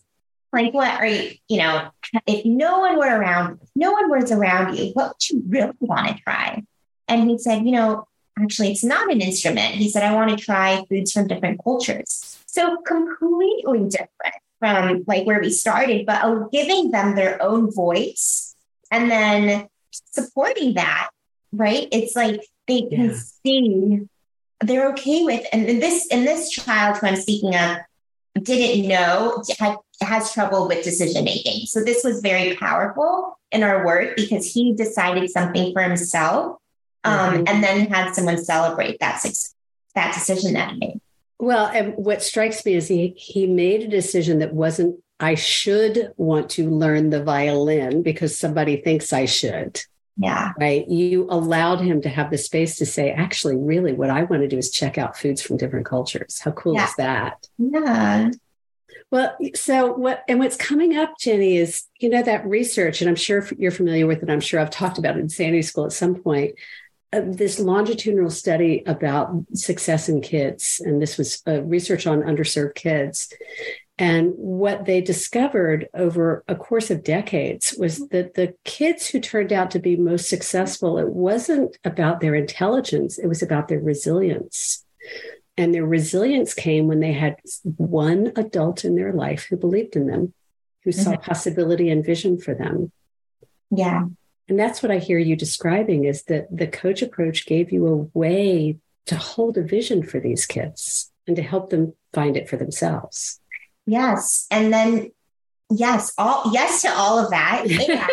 Like, 0.53 0.73
what 0.73 0.89
are 0.99 1.07
you, 1.07 1.31
you 1.47 1.57
know, 1.57 1.89
if 2.25 2.45
no 2.45 2.79
one 2.79 2.97
were 2.97 3.19
around, 3.19 3.59
no 3.75 3.91
one 3.91 4.09
was 4.09 4.31
around 4.31 4.77
you, 4.77 4.91
what 4.93 5.09
would 5.09 5.29
you 5.29 5.43
really 5.47 5.73
want 5.79 6.07
to 6.07 6.23
try? 6.23 6.63
And 7.07 7.29
he 7.29 7.37
said, 7.37 7.65
you 7.65 7.71
know, 7.71 8.07
actually, 8.39 8.71
it's 8.71 8.83
not 8.83 9.11
an 9.11 9.21
instrument. 9.21 9.75
He 9.75 9.89
said, 9.89 10.03
I 10.03 10.13
want 10.13 10.29
to 10.31 10.43
try 10.43 10.83
foods 10.87 11.11
from 11.11 11.27
different 11.27 11.63
cultures. 11.63 12.39
So 12.45 12.77
completely 12.77 13.89
different 13.89 14.35
from 14.59 15.03
like 15.07 15.25
where 15.25 15.39
we 15.39 15.51
started, 15.51 16.05
but 16.05 16.23
uh, 16.23 16.47
giving 16.51 16.91
them 16.91 17.15
their 17.15 17.41
own 17.41 17.71
voice 17.71 18.55
and 18.91 19.11
then 19.11 19.67
supporting 19.91 20.75
that, 20.75 21.09
right? 21.51 21.87
It's 21.91 22.15
like 22.15 22.41
they 22.67 22.83
can 22.83 23.09
yeah. 23.09 23.17
see 23.43 24.07
they're 24.61 24.89
okay 24.89 25.23
with 25.23 25.45
and 25.53 25.67
this 25.81 26.07
and 26.11 26.25
this 26.25 26.49
child 26.49 26.97
who 26.97 27.07
i'm 27.07 27.15
speaking 27.15 27.55
of 27.55 27.77
didn't 28.43 28.87
know 28.87 29.43
had 29.59 29.77
has 30.01 30.31
trouble 30.33 30.67
with 30.67 30.83
decision 30.83 31.23
making. 31.23 31.65
So 31.65 31.83
this 31.83 32.03
was 32.03 32.21
very 32.21 32.55
powerful 32.55 33.39
in 33.51 33.63
our 33.63 33.85
work 33.85 34.15
because 34.15 34.51
he 34.51 34.73
decided 34.73 35.29
something 35.29 35.73
for 35.73 35.81
himself 35.81 36.57
um, 37.03 37.33
mm-hmm. 37.33 37.43
and 37.47 37.63
then 37.63 37.87
had 37.87 38.13
someone 38.13 38.43
celebrate 38.43 38.99
that 38.99 39.23
that 39.95 40.13
decision 40.13 40.53
that 40.53 40.71
he 40.71 40.79
made. 40.79 41.01
Well 41.39 41.67
and 41.67 41.93
what 41.95 42.21
strikes 42.21 42.65
me 42.65 42.73
is 42.73 42.87
he 42.87 43.09
he 43.17 43.47
made 43.47 43.83
a 43.83 43.87
decision 43.87 44.39
that 44.39 44.53
wasn't 44.53 44.99
i 45.19 45.35
should 45.35 46.13
want 46.17 46.49
to 46.51 46.69
learn 46.69 47.09
the 47.09 47.23
violin 47.23 48.03
because 48.03 48.37
somebody 48.37 48.77
thinks 48.77 49.13
i 49.13 49.25
should 49.25 49.81
yeah. 50.17 50.53
Right. 50.59 50.87
You 50.87 51.27
allowed 51.29 51.81
him 51.81 52.01
to 52.01 52.09
have 52.09 52.31
the 52.31 52.37
space 52.37 52.77
to 52.77 52.85
say, 52.85 53.11
actually, 53.11 53.55
really, 53.55 53.93
what 53.93 54.09
I 54.09 54.23
want 54.23 54.41
to 54.41 54.47
do 54.47 54.57
is 54.57 54.71
check 54.71 54.97
out 54.97 55.17
foods 55.17 55.41
from 55.41 55.57
different 55.57 55.85
cultures. 55.85 56.39
How 56.39 56.51
cool 56.51 56.75
yeah. 56.75 56.85
is 56.85 56.95
that? 56.95 57.47
Yeah. 57.57 58.31
Well, 59.09 59.37
so 59.55 59.93
what, 59.93 60.23
and 60.27 60.39
what's 60.39 60.57
coming 60.57 60.97
up, 60.97 61.13
Jenny, 61.17 61.57
is, 61.57 61.83
you 61.99 62.09
know, 62.09 62.23
that 62.23 62.45
research, 62.45 63.01
and 63.01 63.09
I'm 63.09 63.15
sure 63.15 63.47
you're 63.57 63.71
familiar 63.71 64.05
with 64.05 64.21
it. 64.21 64.29
I'm 64.29 64.41
sure 64.41 64.59
I've 64.59 64.69
talked 64.69 64.97
about 64.97 65.15
it 65.15 65.21
in 65.21 65.29
Sanity 65.29 65.61
School 65.61 65.85
at 65.85 65.93
some 65.93 66.15
point. 66.15 66.55
Uh, 67.13 67.21
this 67.23 67.57
longitudinal 67.57 68.29
study 68.29 68.83
about 68.85 69.33
success 69.53 70.09
in 70.09 70.19
kids, 70.19 70.81
and 70.83 71.01
this 71.01 71.17
was 71.17 71.41
uh, 71.47 71.61
research 71.63 72.05
on 72.05 72.21
underserved 72.21 72.75
kids. 72.75 73.31
And 73.99 74.33
what 74.35 74.85
they 74.85 75.01
discovered 75.01 75.87
over 75.93 76.43
a 76.47 76.55
course 76.55 76.91
of 76.91 77.03
decades 77.03 77.73
was 77.79 78.07
that 78.09 78.35
the 78.35 78.53
kids 78.63 79.07
who 79.07 79.19
turned 79.19 79.51
out 79.51 79.71
to 79.71 79.79
be 79.79 79.95
most 79.95 80.29
successful, 80.29 80.99
it 80.99 81.09
wasn't 81.09 81.77
about 81.83 82.19
their 82.19 82.35
intelligence, 82.35 83.17
it 83.17 83.27
was 83.27 83.41
about 83.41 83.69
their 83.69 83.79
resilience. 83.79 84.85
And 85.57 85.73
their 85.73 85.85
resilience 85.85 86.53
came 86.53 86.85
when 86.87 86.99
they 86.99 87.13
had 87.13 87.37
one 87.63 88.31
adult 88.35 88.85
in 88.85 88.95
their 88.95 89.13
life 89.13 89.47
who 89.49 89.57
believed 89.57 89.95
in 89.95 90.05
them, 90.05 90.33
who 90.83 90.91
mm-hmm. 90.91 91.01
saw 91.01 91.17
possibility 91.17 91.89
and 91.89 92.05
vision 92.05 92.37
for 92.37 92.53
them. 92.53 92.91
Yeah. 93.71 94.05
And 94.47 94.59
that's 94.59 94.83
what 94.83 94.91
I 94.91 94.99
hear 94.99 95.17
you 95.17 95.35
describing 95.35 96.05
is 96.05 96.23
that 96.23 96.55
the 96.55 96.67
coach 96.67 97.01
approach 97.01 97.47
gave 97.47 97.71
you 97.71 97.87
a 97.87 98.17
way 98.17 98.77
to 99.07 99.15
hold 99.15 99.57
a 99.57 99.63
vision 99.63 100.03
for 100.03 100.19
these 100.19 100.45
kids 100.45 101.11
and 101.25 101.35
to 101.35 101.41
help 101.41 101.71
them 101.71 101.93
find 102.13 102.37
it 102.37 102.47
for 102.47 102.57
themselves. 102.57 103.41
Yes. 103.87 104.45
And 104.51 104.71
then, 104.71 105.11
yes, 105.71 106.13
all, 106.17 106.51
yes 106.51 106.83
to 106.83 106.89
all 106.89 107.17
of 107.17 107.31
that. 107.31 107.65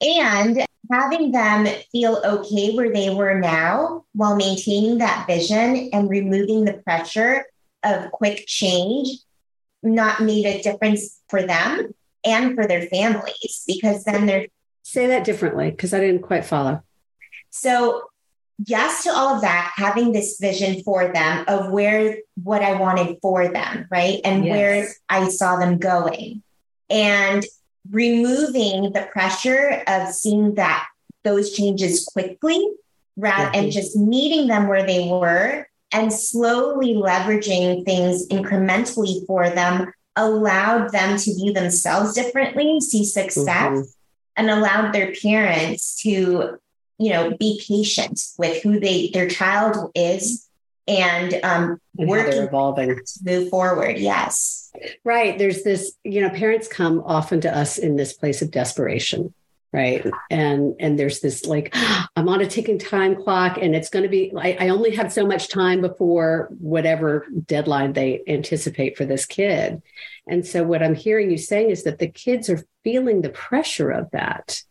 and 0.00 0.66
having 0.90 1.32
them 1.32 1.66
feel 1.92 2.20
okay 2.24 2.74
where 2.74 2.92
they 2.92 3.10
were 3.10 3.38
now 3.38 4.04
while 4.14 4.36
maintaining 4.36 4.98
that 4.98 5.26
vision 5.26 5.90
and 5.92 6.08
removing 6.08 6.64
the 6.64 6.74
pressure 6.74 7.44
of 7.84 8.10
quick 8.10 8.44
change 8.46 9.08
not 9.82 10.20
made 10.20 10.46
a 10.46 10.62
difference 10.62 11.20
for 11.28 11.42
them 11.42 11.94
and 12.24 12.54
for 12.54 12.66
their 12.66 12.86
families 12.86 13.62
because 13.66 14.04
then 14.04 14.26
they're 14.26 14.46
say 14.82 15.06
that 15.06 15.24
differently 15.24 15.70
because 15.70 15.92
i 15.92 16.00
didn't 16.00 16.22
quite 16.22 16.44
follow 16.44 16.82
so 17.50 18.02
yes 18.64 19.04
to 19.04 19.10
all 19.10 19.36
of 19.36 19.42
that, 19.42 19.72
having 19.76 20.12
this 20.12 20.38
vision 20.40 20.82
for 20.82 21.12
them 21.12 21.44
of 21.48 21.70
where 21.70 22.18
what 22.42 22.62
I 22.62 22.80
wanted 22.80 23.18
for 23.20 23.48
them, 23.48 23.86
right? 23.90 24.20
And 24.24 24.44
yes. 24.44 24.52
where 24.52 24.88
I 25.08 25.28
saw 25.28 25.56
them 25.56 25.78
going. 25.78 26.42
And 26.88 27.44
removing 27.90 28.92
the 28.92 29.08
pressure 29.12 29.82
of 29.86 30.08
seeing 30.12 30.54
that 30.54 30.86
those 31.24 31.52
changes 31.52 32.04
quickly 32.04 32.68
rather 33.16 33.46
mm-hmm. 33.46 33.64
and 33.64 33.72
just 33.72 33.96
meeting 33.96 34.46
them 34.46 34.68
where 34.68 34.86
they 34.86 35.08
were 35.08 35.66
and 35.92 36.12
slowly 36.12 36.94
leveraging 36.94 37.84
things 37.84 38.28
incrementally 38.28 39.26
for 39.26 39.48
them 39.50 39.92
allowed 40.16 40.90
them 40.92 41.18
to 41.18 41.34
view 41.34 41.52
themselves 41.52 42.14
differently, 42.14 42.80
see 42.80 43.04
success, 43.04 43.46
mm-hmm. 43.46 43.82
and 44.36 44.50
allowed 44.50 44.92
their 44.92 45.12
parents 45.14 46.00
to 46.02 46.58
you 46.98 47.12
know, 47.12 47.36
be 47.36 47.62
patient 47.66 48.20
with 48.38 48.62
who 48.62 48.80
they 48.80 49.10
their 49.12 49.28
child 49.28 49.90
is 49.94 50.48
and 50.88 51.34
um 51.42 51.80
and 51.98 52.08
working 52.08 52.42
evolving 52.42 52.98
move 53.22 53.48
forward. 53.48 53.98
Yes. 53.98 54.72
Right. 55.04 55.38
There's 55.38 55.62
this, 55.62 55.92
you 56.04 56.20
know, 56.20 56.30
parents 56.30 56.68
come 56.68 57.02
often 57.04 57.40
to 57.42 57.56
us 57.56 57.78
in 57.78 57.96
this 57.96 58.12
place 58.12 58.42
of 58.42 58.50
desperation 58.50 59.32
right 59.72 60.06
and 60.30 60.74
and 60.80 60.98
there's 60.98 61.20
this 61.20 61.44
like 61.44 61.74
i'm 62.16 62.28
on 62.28 62.40
a 62.40 62.46
ticking 62.46 62.78
time 62.78 63.14
clock 63.14 63.58
and 63.60 63.74
it's 63.74 63.90
going 63.90 64.02
to 64.02 64.08
be 64.08 64.32
I, 64.36 64.56
I, 64.60 64.68
only 64.70 64.94
have 64.94 65.12
so 65.12 65.26
much 65.26 65.48
time 65.48 65.80
before 65.80 66.48
whatever 66.58 67.26
deadline 67.46 67.92
they 67.92 68.22
anticipate 68.26 68.96
for 68.96 69.04
this 69.04 69.26
kid 69.26 69.82
and 70.26 70.46
so 70.46 70.62
what 70.62 70.82
i'm 70.82 70.94
hearing 70.94 71.30
you 71.30 71.38
saying 71.38 71.70
is 71.70 71.82
that 71.82 71.98
the 71.98 72.08
kids 72.08 72.48
are 72.48 72.64
feeling 72.84 73.20
the 73.20 73.30
pressure 73.30 73.90
of 73.90 74.10
that 74.12 74.62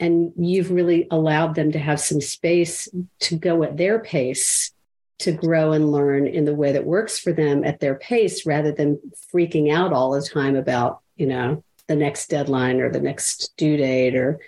and 0.00 0.32
you've 0.36 0.70
really 0.70 1.06
allowed 1.10 1.54
them 1.54 1.72
to 1.72 1.78
have 1.78 2.00
some 2.00 2.20
space 2.20 2.88
to 3.20 3.36
go 3.36 3.62
at 3.62 3.76
their 3.76 3.98
pace 3.98 4.72
to 5.20 5.32
grow 5.32 5.72
and 5.72 5.92
learn 5.92 6.26
in 6.26 6.44
the 6.44 6.54
way 6.54 6.72
that 6.72 6.84
works 6.84 7.18
for 7.18 7.32
them 7.32 7.64
at 7.64 7.80
their 7.80 7.94
pace 7.94 8.44
rather 8.44 8.72
than 8.72 8.98
freaking 9.32 9.72
out 9.72 9.92
all 9.92 10.10
the 10.10 10.22
time 10.22 10.56
about 10.56 11.00
you 11.16 11.26
know 11.26 11.62
the 11.86 11.96
next 11.96 12.28
deadline 12.28 12.80
or 12.80 12.90
the 12.90 13.00
next 13.00 13.56
due 13.56 13.76
date 13.76 14.16
or 14.16 14.40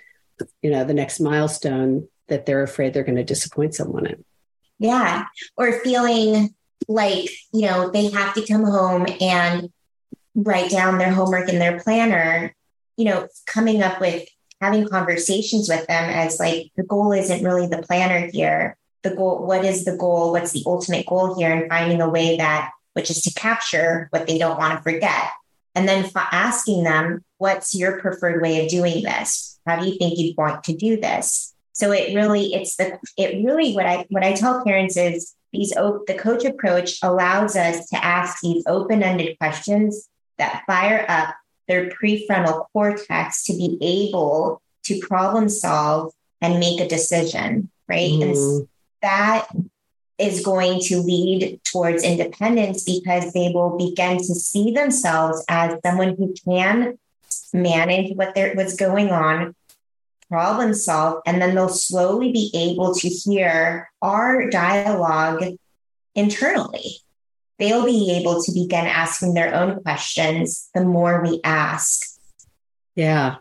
you 0.61 0.69
know 0.69 0.83
the 0.83 0.93
next 0.93 1.19
milestone 1.19 2.07
that 2.27 2.45
they're 2.45 2.63
afraid 2.63 2.93
they're 2.93 3.03
going 3.03 3.15
to 3.15 3.23
disappoint 3.23 3.73
someone 3.73 4.05
in. 4.05 4.23
Yeah 4.79 5.25
or 5.55 5.79
feeling 5.79 6.53
like 6.87 7.29
you 7.53 7.61
know 7.61 7.89
they 7.89 8.09
have 8.09 8.33
to 8.33 8.45
come 8.45 8.63
home 8.63 9.07
and 9.21 9.71
write 10.35 10.69
down 10.69 10.97
their 10.97 11.11
homework 11.11 11.49
in 11.49 11.59
their 11.59 11.79
planner 11.79 12.53
you 12.97 13.05
know 13.05 13.27
coming 13.45 13.81
up 13.81 13.99
with 13.99 14.27
having 14.61 14.87
conversations 14.87 15.69
with 15.69 15.85
them 15.87 16.09
as 16.09 16.39
like 16.39 16.71
the 16.75 16.83
goal 16.83 17.11
isn't 17.11 17.43
really 17.43 17.67
the 17.67 17.83
planner 17.83 18.27
here. 18.27 18.77
The 19.03 19.15
goal, 19.15 19.45
what 19.45 19.63
is 19.63 19.85
the 19.85 19.95
goal? 19.95 20.31
What's 20.31 20.51
the 20.51 20.63
ultimate 20.65 21.05
goal 21.05 21.35
here? 21.35 21.51
And 21.51 21.69
finding 21.69 22.01
a 22.01 22.09
way 22.09 22.37
that, 22.37 22.71
which 22.93 23.11
is 23.11 23.21
to 23.23 23.33
capture 23.33 24.07
what 24.11 24.27
they 24.27 24.37
don't 24.37 24.57
want 24.57 24.75
to 24.75 24.83
forget. 24.83 25.29
And 25.75 25.87
then 25.87 26.09
asking 26.15 26.83
them, 26.83 27.23
what's 27.37 27.75
your 27.75 27.99
preferred 27.99 28.41
way 28.41 28.63
of 28.63 28.71
doing 28.71 29.03
this? 29.03 29.59
How 29.67 29.79
do 29.79 29.87
you 29.87 29.97
think 29.97 30.17
you'd 30.17 30.35
want 30.35 30.63
to 30.63 30.75
do 30.75 30.99
this? 30.99 31.53
So 31.73 31.91
it 31.91 32.15
really, 32.15 32.55
it's 32.55 32.75
the, 32.77 32.97
it 33.17 33.45
really, 33.45 33.75
what 33.75 33.85
I, 33.85 34.07
what 34.09 34.23
I 34.23 34.33
tell 34.33 34.63
parents 34.63 34.97
is 34.97 35.35
these, 35.53 35.69
the 35.69 36.17
coach 36.17 36.43
approach 36.43 36.97
allows 37.03 37.55
us 37.55 37.87
to 37.89 38.03
ask 38.03 38.41
these 38.41 38.63
open-ended 38.65 39.37
questions 39.37 40.09
that 40.39 40.63
fire 40.65 41.05
up 41.07 41.35
their 41.67 41.89
prefrontal 41.89 42.65
cortex 42.71 43.43
to 43.45 43.53
be 43.53 43.77
able 43.81 44.61
to 44.83 44.99
problem 44.99 45.49
solve 45.49 46.13
and 46.41 46.59
make 46.59 46.79
a 46.79 46.87
decision, 46.87 47.69
right? 47.87 48.11
Mm. 48.11 48.21
And 48.21 48.67
that 49.01 49.47
is 50.17 50.43
going 50.43 50.79
to 50.81 50.97
lead 50.97 51.59
towards 51.63 52.03
independence 52.03 52.83
because 52.83 53.33
they 53.33 53.51
will 53.53 53.77
begin 53.77 54.17
to 54.17 54.35
see 54.35 54.71
themselves 54.71 55.43
as 55.47 55.79
someone 55.85 56.15
who 56.15 56.33
can 56.43 56.97
manage 57.53 58.15
what 58.15 58.33
there 58.35 58.53
what's 58.55 58.75
going 58.75 59.09
on 59.09 59.55
problem 60.29 60.73
solve 60.73 61.21
and 61.25 61.41
then 61.41 61.55
they'll 61.55 61.69
slowly 61.69 62.31
be 62.31 62.51
able 62.53 62.93
to 62.93 63.07
hear 63.07 63.89
our 64.01 64.49
dialogue 64.49 65.43
internally 66.15 66.97
they'll 67.59 67.85
be 67.85 68.17
able 68.19 68.41
to 68.43 68.51
begin 68.51 68.85
asking 68.85 69.33
their 69.33 69.53
own 69.53 69.81
questions 69.81 70.69
the 70.73 70.83
more 70.83 71.21
we 71.21 71.41
ask. 71.43 72.01
Yeah. 72.95 73.37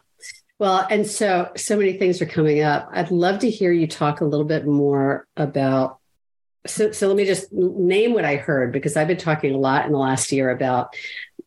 Well, 0.58 0.86
and 0.88 1.06
so 1.06 1.50
so 1.56 1.76
many 1.76 1.94
things 1.94 2.22
are 2.22 2.26
coming 2.26 2.62
up. 2.62 2.88
I'd 2.92 3.10
love 3.10 3.40
to 3.40 3.50
hear 3.50 3.72
you 3.72 3.86
talk 3.86 4.20
a 4.20 4.24
little 4.24 4.46
bit 4.46 4.66
more 4.66 5.26
about 5.36 5.98
so, 6.66 6.90
so 6.90 7.06
let 7.08 7.16
me 7.16 7.24
just 7.24 7.52
name 7.52 8.12
what 8.12 8.24
I 8.24 8.36
heard 8.36 8.72
because 8.72 8.96
I've 8.96 9.06
been 9.06 9.16
talking 9.16 9.54
a 9.54 9.58
lot 9.58 9.86
in 9.86 9.92
the 9.92 9.98
last 9.98 10.32
year 10.32 10.50
about 10.50 10.94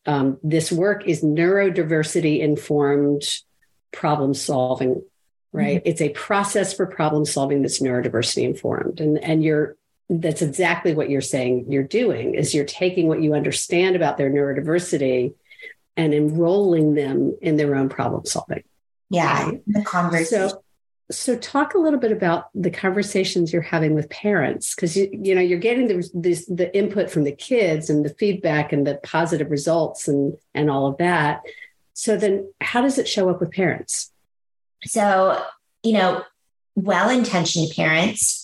um, 0.06 0.38
this 0.44 0.72
work 0.72 1.08
is 1.08 1.24
neurodiversity 1.24 2.40
informed 2.40 3.24
problem 3.92 4.34
solving 4.34 5.04
right 5.52 5.80
mm-hmm. 5.80 5.90
it's 5.90 6.02
a 6.02 6.10
process 6.10 6.74
for 6.74 6.86
problem 6.86 7.26
solving 7.26 7.64
that's 7.64 7.82
neurodiversity 7.82 8.44
informed 8.44 9.02
and 9.02 9.18
and 9.18 9.44
you're 9.44 9.76
that's 10.10 10.42
exactly 10.42 10.96
what 10.96 11.10
you're 11.10 11.22
saying 11.22 11.66
you're 11.70 11.84
doing 11.84 12.34
is 12.34 12.56
you're 12.56 12.66
taking 12.66 13.08
what 13.08 13.22
you 13.22 13.36
understand 13.36 13.96
about 13.96 14.18
their 14.18 14.30
neurodiversity 14.30 15.34
and 15.96 16.13
enrolling 16.13 16.96
them 16.96 17.38
in 17.42 17.58
their 17.58 17.75
own 17.75 17.89
problem 17.89 18.25
solving. 18.25 18.63
Yeah 19.10 19.46
right? 19.46 19.62
the 19.68 19.84
conversation. 19.84 20.50
So 20.50 20.63
so 21.12 21.36
talk 21.36 21.74
a 21.74 21.80
little 21.80 22.00
bit 22.00 22.12
about 22.12 22.50
the 22.54 22.70
conversations 22.70 23.51
you're 23.51 23.63
having 23.63 23.96
with 23.96 24.10
parents 24.10 24.75
because 24.75 24.96
you 24.96 25.10
you 25.12 25.36
know 25.36 25.42
you're 25.42 25.60
getting 25.60 25.88
the, 25.88 26.10
this, 26.13 26.46
the 26.46 26.75
input 26.75 27.10
from 27.10 27.24
the 27.24 27.32
kids 27.32 27.89
and 27.89 28.06
the 28.06 28.13
feedback 28.13 28.72
and 28.72 28.86
the 28.86 28.96
positive 29.04 29.51
results 29.51 30.08
and 30.08 30.38
and 30.54 30.70
all 30.70 30.88
of 30.88 30.98
that. 30.98 31.42
So 31.94 32.16
then 32.16 32.51
how 32.62 32.82
does 32.82 32.98
it 32.98 33.08
show 33.08 33.30
up 33.30 33.42
with 33.42 33.51
parents? 33.51 34.12
So 34.86 35.44
you 35.84 35.94
know 35.94 36.24
well-intentioned 36.75 37.72
parents 37.75 38.38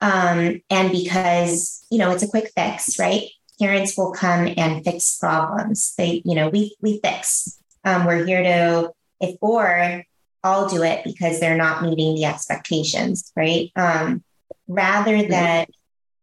um, 0.00 0.60
and 0.70 0.90
because, 0.90 1.84
you 1.90 1.98
know, 1.98 2.10
it's 2.10 2.22
a 2.22 2.28
quick 2.28 2.50
fix, 2.56 2.98
right? 2.98 3.24
Parents 3.60 3.96
will 3.96 4.12
come 4.12 4.52
and 4.56 4.84
fix 4.84 5.18
problems. 5.18 5.94
They, 5.96 6.22
you 6.24 6.34
know, 6.34 6.48
we, 6.48 6.76
we 6.80 7.00
fix. 7.02 7.58
Um, 7.84 8.06
we're 8.06 8.24
here 8.24 8.42
to, 8.42 8.92
if, 9.20 9.36
or 9.40 10.04
I'll 10.42 10.68
do 10.68 10.82
it 10.82 11.04
because 11.04 11.40
they're 11.40 11.56
not 11.56 11.82
meeting 11.82 12.14
the 12.14 12.24
expectations, 12.24 13.30
right? 13.36 13.70
Um, 13.76 14.24
rather 14.66 15.26
than, 15.26 15.66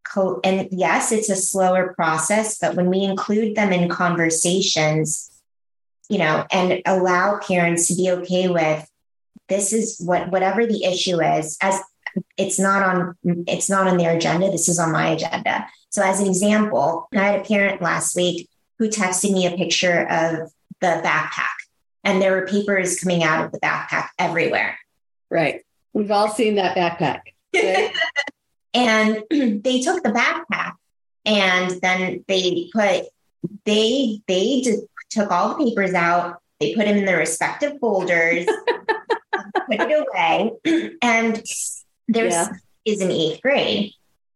co- 0.03 0.39
and 0.43 0.69
yes, 0.71 1.11
it's 1.11 1.29
a 1.29 1.35
slower 1.35 1.93
process, 1.93 2.57
but 2.59 2.75
when 2.75 2.89
we 2.89 3.03
include 3.03 3.55
them 3.55 3.71
in 3.71 3.89
conversations, 3.89 5.31
you 6.09 6.17
know, 6.17 6.45
and 6.51 6.81
allow 6.85 7.39
parents 7.39 7.87
to 7.87 7.95
be 7.95 8.09
okay 8.09 8.47
with 8.47 8.89
this 9.49 9.73
is 9.73 9.99
what 9.99 10.29
whatever 10.29 10.65
the 10.65 10.83
issue 10.83 11.21
is 11.21 11.57
as 11.61 11.79
it's 12.37 12.59
not 12.59 12.83
on 12.83 13.15
it's 13.47 13.69
not 13.69 13.87
on 13.87 13.97
their 13.97 14.15
agenda. 14.15 14.49
This 14.51 14.69
is 14.69 14.79
on 14.79 14.91
my 14.91 15.09
agenda. 15.09 15.67
So 15.89 16.03
as 16.03 16.19
an 16.19 16.27
example 16.27 17.07
i 17.13 17.17
had 17.17 17.39
a 17.39 17.43
parent 17.43 17.81
last 17.81 18.15
week 18.15 18.49
who 18.77 18.89
texted 18.89 19.31
me 19.31 19.47
a 19.47 19.57
picture 19.57 20.07
of 20.09 20.51
the 20.81 21.01
backpack 21.03 21.47
and 22.03 22.21
there 22.21 22.31
were 22.31 22.45
papers 22.45 22.99
coming 22.99 23.23
out 23.23 23.45
of 23.45 23.51
the 23.51 23.59
backpack 23.59 24.09
everywhere. 24.19 24.77
Right. 25.29 25.61
We've 25.93 26.11
all 26.11 26.29
seen 26.29 26.55
that 26.55 26.77
backpack 26.77 27.21
right? 27.55 27.93
and 28.73 29.23
they 29.29 29.81
took 29.81 30.03
the 30.03 30.11
backpack 30.11 30.73
and 31.25 31.71
then 31.81 32.23
they 32.27 32.69
put 32.73 33.05
they 33.65 34.21
they 34.27 34.63
took 35.09 35.31
all 35.31 35.49
the 35.49 35.65
papers 35.65 35.93
out 35.93 36.37
they 36.59 36.73
put 36.73 36.85
them 36.85 36.97
in 36.97 37.05
their 37.05 37.17
respective 37.17 37.79
folders 37.79 38.45
put 39.67 39.79
it 39.79 40.07
away 40.07 40.51
and 41.01 41.43
there's 42.07 42.33
yeah. 42.33 42.49
is 42.85 43.01
in 43.01 43.11
eighth 43.11 43.41
grade. 43.41 43.93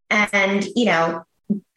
And, 0.10 0.66
you 0.76 0.86
know, 0.86 1.24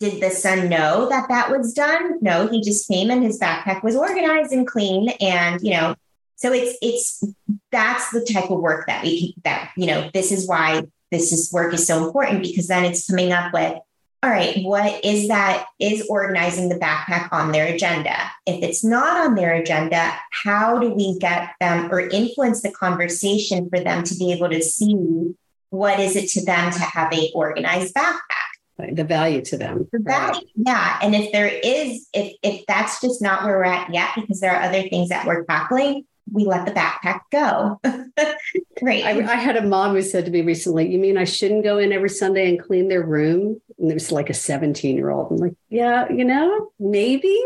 did 0.00 0.22
the 0.22 0.30
son 0.30 0.68
know 0.68 1.08
that 1.08 1.28
that 1.28 1.50
was 1.50 1.72
done? 1.72 2.18
No, 2.20 2.48
he 2.48 2.60
just 2.60 2.88
came 2.88 3.10
and 3.10 3.22
his 3.22 3.38
backpack 3.38 3.82
was 3.82 3.96
organized 3.96 4.52
and 4.52 4.66
clean. 4.66 5.10
And, 5.20 5.60
you 5.62 5.70
know, 5.70 5.94
so 6.36 6.52
it's, 6.52 6.76
it's, 6.82 7.24
that's 7.70 8.10
the 8.10 8.26
type 8.32 8.50
of 8.50 8.60
work 8.60 8.86
that 8.86 9.02
we 9.04 9.32
can, 9.32 9.42
that, 9.44 9.70
you 9.76 9.86
know, 9.86 10.10
this 10.12 10.32
is 10.32 10.48
why 10.48 10.82
this 11.10 11.32
is 11.32 11.52
work 11.52 11.72
is 11.72 11.86
so 11.86 12.04
important 12.04 12.42
because 12.42 12.66
then 12.66 12.84
it's 12.84 13.06
coming 13.06 13.32
up 13.32 13.52
with, 13.52 13.78
all 14.22 14.30
right, 14.30 14.64
what 14.64 15.04
is 15.04 15.28
that 15.28 15.66
is 15.78 16.06
organizing 16.08 16.70
the 16.70 16.76
backpack 16.76 17.28
on 17.30 17.52
their 17.52 17.72
agenda? 17.72 18.16
If 18.46 18.62
it's 18.64 18.82
not 18.82 19.24
on 19.24 19.34
their 19.34 19.54
agenda, 19.54 20.12
how 20.30 20.78
do 20.78 20.88
we 20.88 21.18
get 21.18 21.50
them 21.60 21.92
or 21.92 22.00
influence 22.00 22.62
the 22.62 22.72
conversation 22.72 23.68
for 23.68 23.80
them 23.80 24.02
to 24.02 24.14
be 24.16 24.32
able 24.32 24.48
to 24.48 24.62
see 24.62 25.34
what 25.74 26.00
is 26.00 26.16
it 26.16 26.28
to 26.30 26.44
them 26.44 26.72
to 26.72 26.80
have 26.80 27.12
a 27.12 27.30
organized 27.34 27.94
backpack? 27.94 28.94
The 28.96 29.04
value 29.04 29.40
to 29.42 29.56
them. 29.56 29.88
The 29.92 30.00
value, 30.00 30.32
right. 30.32 30.46
yeah. 30.56 30.98
And 31.00 31.14
if 31.14 31.30
there 31.30 31.46
is, 31.46 32.08
if 32.12 32.34
if 32.42 32.66
that's 32.66 33.00
just 33.00 33.22
not 33.22 33.44
where 33.44 33.58
we're 33.58 33.64
at 33.64 33.92
yet, 33.94 34.10
because 34.16 34.40
there 34.40 34.52
are 34.52 34.62
other 34.62 34.82
things 34.88 35.10
that 35.10 35.26
we're 35.26 35.44
tackling, 35.44 36.06
we 36.32 36.44
let 36.44 36.66
the 36.66 36.72
backpack 36.72 37.20
go. 37.30 37.80
Great. 38.80 39.04
I, 39.04 39.32
I, 39.32 39.36
had 39.36 39.56
a 39.56 39.62
mom 39.62 39.94
who 39.94 40.02
said 40.02 40.24
to 40.24 40.30
me 40.30 40.40
recently, 40.40 40.90
"You 40.90 40.98
mean 40.98 41.16
I 41.16 41.24
shouldn't 41.24 41.62
go 41.62 41.78
in 41.78 41.92
every 41.92 42.08
Sunday 42.08 42.48
and 42.48 42.60
clean 42.60 42.88
their 42.88 43.04
room?" 43.04 43.60
And 43.78 43.90
it 43.90 43.94
was 43.94 44.10
like 44.10 44.28
a 44.28 44.34
seventeen-year-old. 44.34 45.30
I'm 45.30 45.36
like, 45.36 45.54
"Yeah, 45.68 46.10
you 46.10 46.24
know, 46.24 46.72
maybe." 46.80 47.40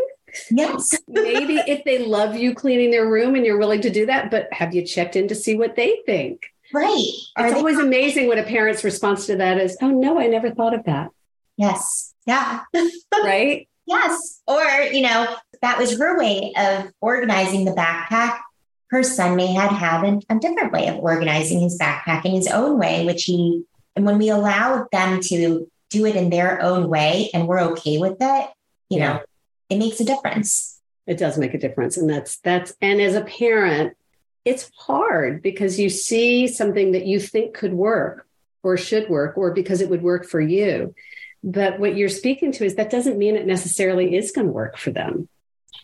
Yes. 0.50 0.94
maybe 1.08 1.56
if 1.56 1.84
they 1.84 1.98
love 1.98 2.36
you 2.36 2.54
cleaning 2.54 2.90
their 2.90 3.08
room 3.08 3.34
and 3.34 3.44
you're 3.44 3.58
willing 3.58 3.80
to 3.82 3.90
do 3.90 4.06
that, 4.06 4.30
but 4.30 4.52
have 4.52 4.74
you 4.74 4.84
checked 4.84 5.16
in 5.16 5.28
to 5.28 5.34
see 5.34 5.56
what 5.56 5.76
they 5.76 6.00
think? 6.06 6.52
Right. 6.72 7.06
Are 7.36 7.46
it's 7.46 7.56
always 7.56 7.78
amazing 7.78 8.28
what 8.28 8.38
a 8.38 8.42
parent's 8.42 8.84
response 8.84 9.26
to 9.26 9.36
that 9.36 9.58
is, 9.58 9.76
oh, 9.80 9.88
no, 9.88 10.20
I 10.20 10.26
never 10.26 10.50
thought 10.50 10.74
of 10.74 10.84
that. 10.84 11.10
Yes. 11.56 12.14
Yeah. 12.26 12.60
right. 13.24 13.68
Yes. 13.86 14.42
Or, 14.46 14.62
you 14.62 15.02
know, 15.02 15.34
that 15.62 15.78
was 15.78 15.98
her 15.98 16.18
way 16.18 16.52
of 16.56 16.92
organizing 17.00 17.64
the 17.64 17.72
backpack. 17.72 18.38
Her 18.90 19.02
son 19.02 19.36
may 19.36 19.48
have 19.48 19.70
had 19.70 20.04
an, 20.04 20.22
a 20.28 20.38
different 20.38 20.72
way 20.72 20.88
of 20.88 20.96
organizing 20.96 21.60
his 21.60 21.78
backpack 21.78 22.24
in 22.24 22.32
his 22.32 22.48
own 22.48 22.78
way, 22.78 23.04
which 23.06 23.24
he, 23.24 23.64
and 23.96 24.04
when 24.04 24.18
we 24.18 24.28
allow 24.28 24.86
them 24.92 25.20
to 25.22 25.68
do 25.90 26.06
it 26.06 26.16
in 26.16 26.30
their 26.30 26.60
own 26.60 26.88
way 26.88 27.30
and 27.32 27.48
we're 27.48 27.60
okay 27.60 27.98
with 27.98 28.16
it, 28.20 28.50
you 28.90 28.98
yeah. 28.98 29.14
know, 29.14 29.20
it 29.70 29.78
makes 29.78 30.00
a 30.00 30.04
difference. 30.04 30.80
It 31.06 31.16
does 31.16 31.38
make 31.38 31.54
a 31.54 31.58
difference. 31.58 31.96
And 31.96 32.08
that's, 32.08 32.38
that's, 32.40 32.74
and 32.80 33.00
as 33.00 33.14
a 33.14 33.24
parent, 33.24 33.96
it's 34.48 34.70
hard 34.78 35.42
because 35.42 35.78
you 35.78 35.90
see 35.90 36.48
something 36.48 36.92
that 36.92 37.04
you 37.04 37.20
think 37.20 37.54
could 37.54 37.74
work 37.74 38.26
or 38.62 38.78
should 38.78 39.08
work 39.10 39.36
or 39.36 39.52
because 39.52 39.82
it 39.82 39.90
would 39.90 40.02
work 40.02 40.26
for 40.26 40.40
you. 40.40 40.94
But 41.44 41.78
what 41.78 41.96
you're 41.96 42.08
speaking 42.08 42.50
to 42.52 42.64
is 42.64 42.76
that 42.76 42.90
doesn't 42.90 43.18
mean 43.18 43.36
it 43.36 43.46
necessarily 43.46 44.16
is 44.16 44.32
going 44.32 44.46
to 44.46 44.52
work 44.52 44.78
for 44.78 44.90
them. 44.90 45.28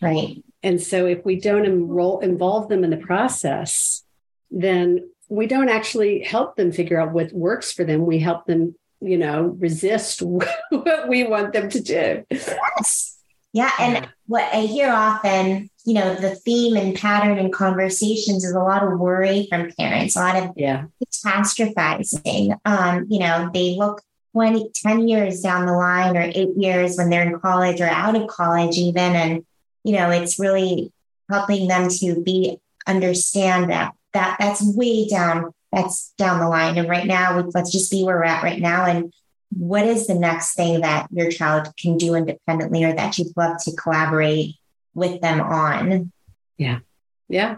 Right. 0.01 0.43
And 0.63 0.81
so 0.81 1.05
if 1.05 1.23
we 1.23 1.39
don't 1.39 1.65
enroll, 1.65 2.19
involve 2.19 2.67
them 2.67 2.83
in 2.83 2.89
the 2.89 2.97
process, 2.97 4.03
then 4.49 5.09
we 5.29 5.45
don't 5.45 5.69
actually 5.69 6.23
help 6.23 6.55
them 6.55 6.71
figure 6.71 6.99
out 6.99 7.13
what 7.13 7.31
works 7.31 7.71
for 7.71 7.83
them. 7.83 8.05
We 8.05 8.17
help 8.17 8.45
them, 8.45 8.75
you 8.99 9.19
know, 9.19 9.55
resist 9.59 10.21
what 10.69 11.07
we 11.07 11.23
want 11.23 11.53
them 11.53 11.69
to 11.69 11.79
do. 11.79 12.25
Yes. 12.31 13.14
Yeah. 13.55 13.71
And 13.79 14.09
what 14.27 14.53
I 14.53 14.65
hear 14.65 14.89
often, 14.89 15.69
you 15.85 15.93
know, 15.93 16.13
the 16.13 16.35
theme 16.35 16.75
and 16.75 16.93
pattern 16.93 17.37
in 17.37 17.53
conversations 17.53 18.43
is 18.43 18.51
a 18.51 18.59
lot 18.59 18.83
of 18.83 18.99
worry 18.99 19.47
from 19.49 19.71
parents, 19.79 20.17
a 20.17 20.19
lot 20.19 20.35
of 20.35 20.51
yeah. 20.57 20.87
catastrophizing. 21.01 22.59
Um, 22.65 23.05
you 23.09 23.19
know, 23.19 23.49
they 23.53 23.77
look 23.77 24.01
20, 24.33 24.71
10 24.75 25.07
years 25.07 25.39
down 25.39 25.67
the 25.67 25.71
line 25.71 26.17
or 26.17 26.29
eight 26.35 26.49
years 26.57 26.97
when 26.97 27.09
they're 27.09 27.25
in 27.25 27.39
college 27.39 27.79
or 27.79 27.87
out 27.87 28.17
of 28.17 28.27
college, 28.27 28.77
even. 28.77 29.15
And, 29.15 29.45
you 29.85 29.93
know, 29.93 30.09
it's 30.09 30.37
really 30.37 30.91
helping 31.29 31.69
them 31.69 31.87
to 31.87 32.21
be 32.21 32.57
understand 32.85 33.71
that 33.71 33.93
that 34.11 34.35
that's 34.37 34.61
way 34.75 35.07
down 35.07 35.51
that's 35.71 36.13
down 36.19 36.39
the 36.39 36.47
line 36.47 36.77
and 36.77 36.87
right 36.87 37.07
now 37.07 37.39
let's 37.55 37.71
just 37.71 37.89
be 37.89 38.03
where 38.03 38.17
we're 38.17 38.23
at 38.23 38.43
right 38.43 38.61
now 38.61 38.85
and 38.85 39.11
what 39.57 39.85
is 39.85 40.07
the 40.07 40.15
next 40.15 40.55
thing 40.55 40.81
that 40.81 41.07
your 41.11 41.31
child 41.31 41.69
can 41.77 41.97
do 41.97 42.15
independently 42.15 42.83
or 42.83 42.93
that 42.93 43.17
you'd 43.17 43.35
love 43.35 43.57
to 43.63 43.75
collaborate 43.75 44.55
with 44.93 45.21
them 45.21 45.41
on? 45.41 46.11
Yeah. 46.57 46.79
Yeah. 47.27 47.57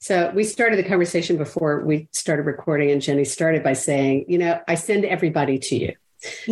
So 0.00 0.32
we 0.34 0.44
started 0.44 0.78
the 0.78 0.88
conversation 0.88 1.36
before 1.36 1.84
we 1.84 2.08
started 2.12 2.46
recording 2.46 2.90
and 2.90 3.02
jenny 3.02 3.24
started 3.24 3.62
by 3.62 3.74
saying 3.74 4.24
you 4.26 4.38
know 4.38 4.58
i 4.66 4.74
send 4.74 5.04
everybody 5.04 5.58
to 5.58 5.76
you. 5.76 5.94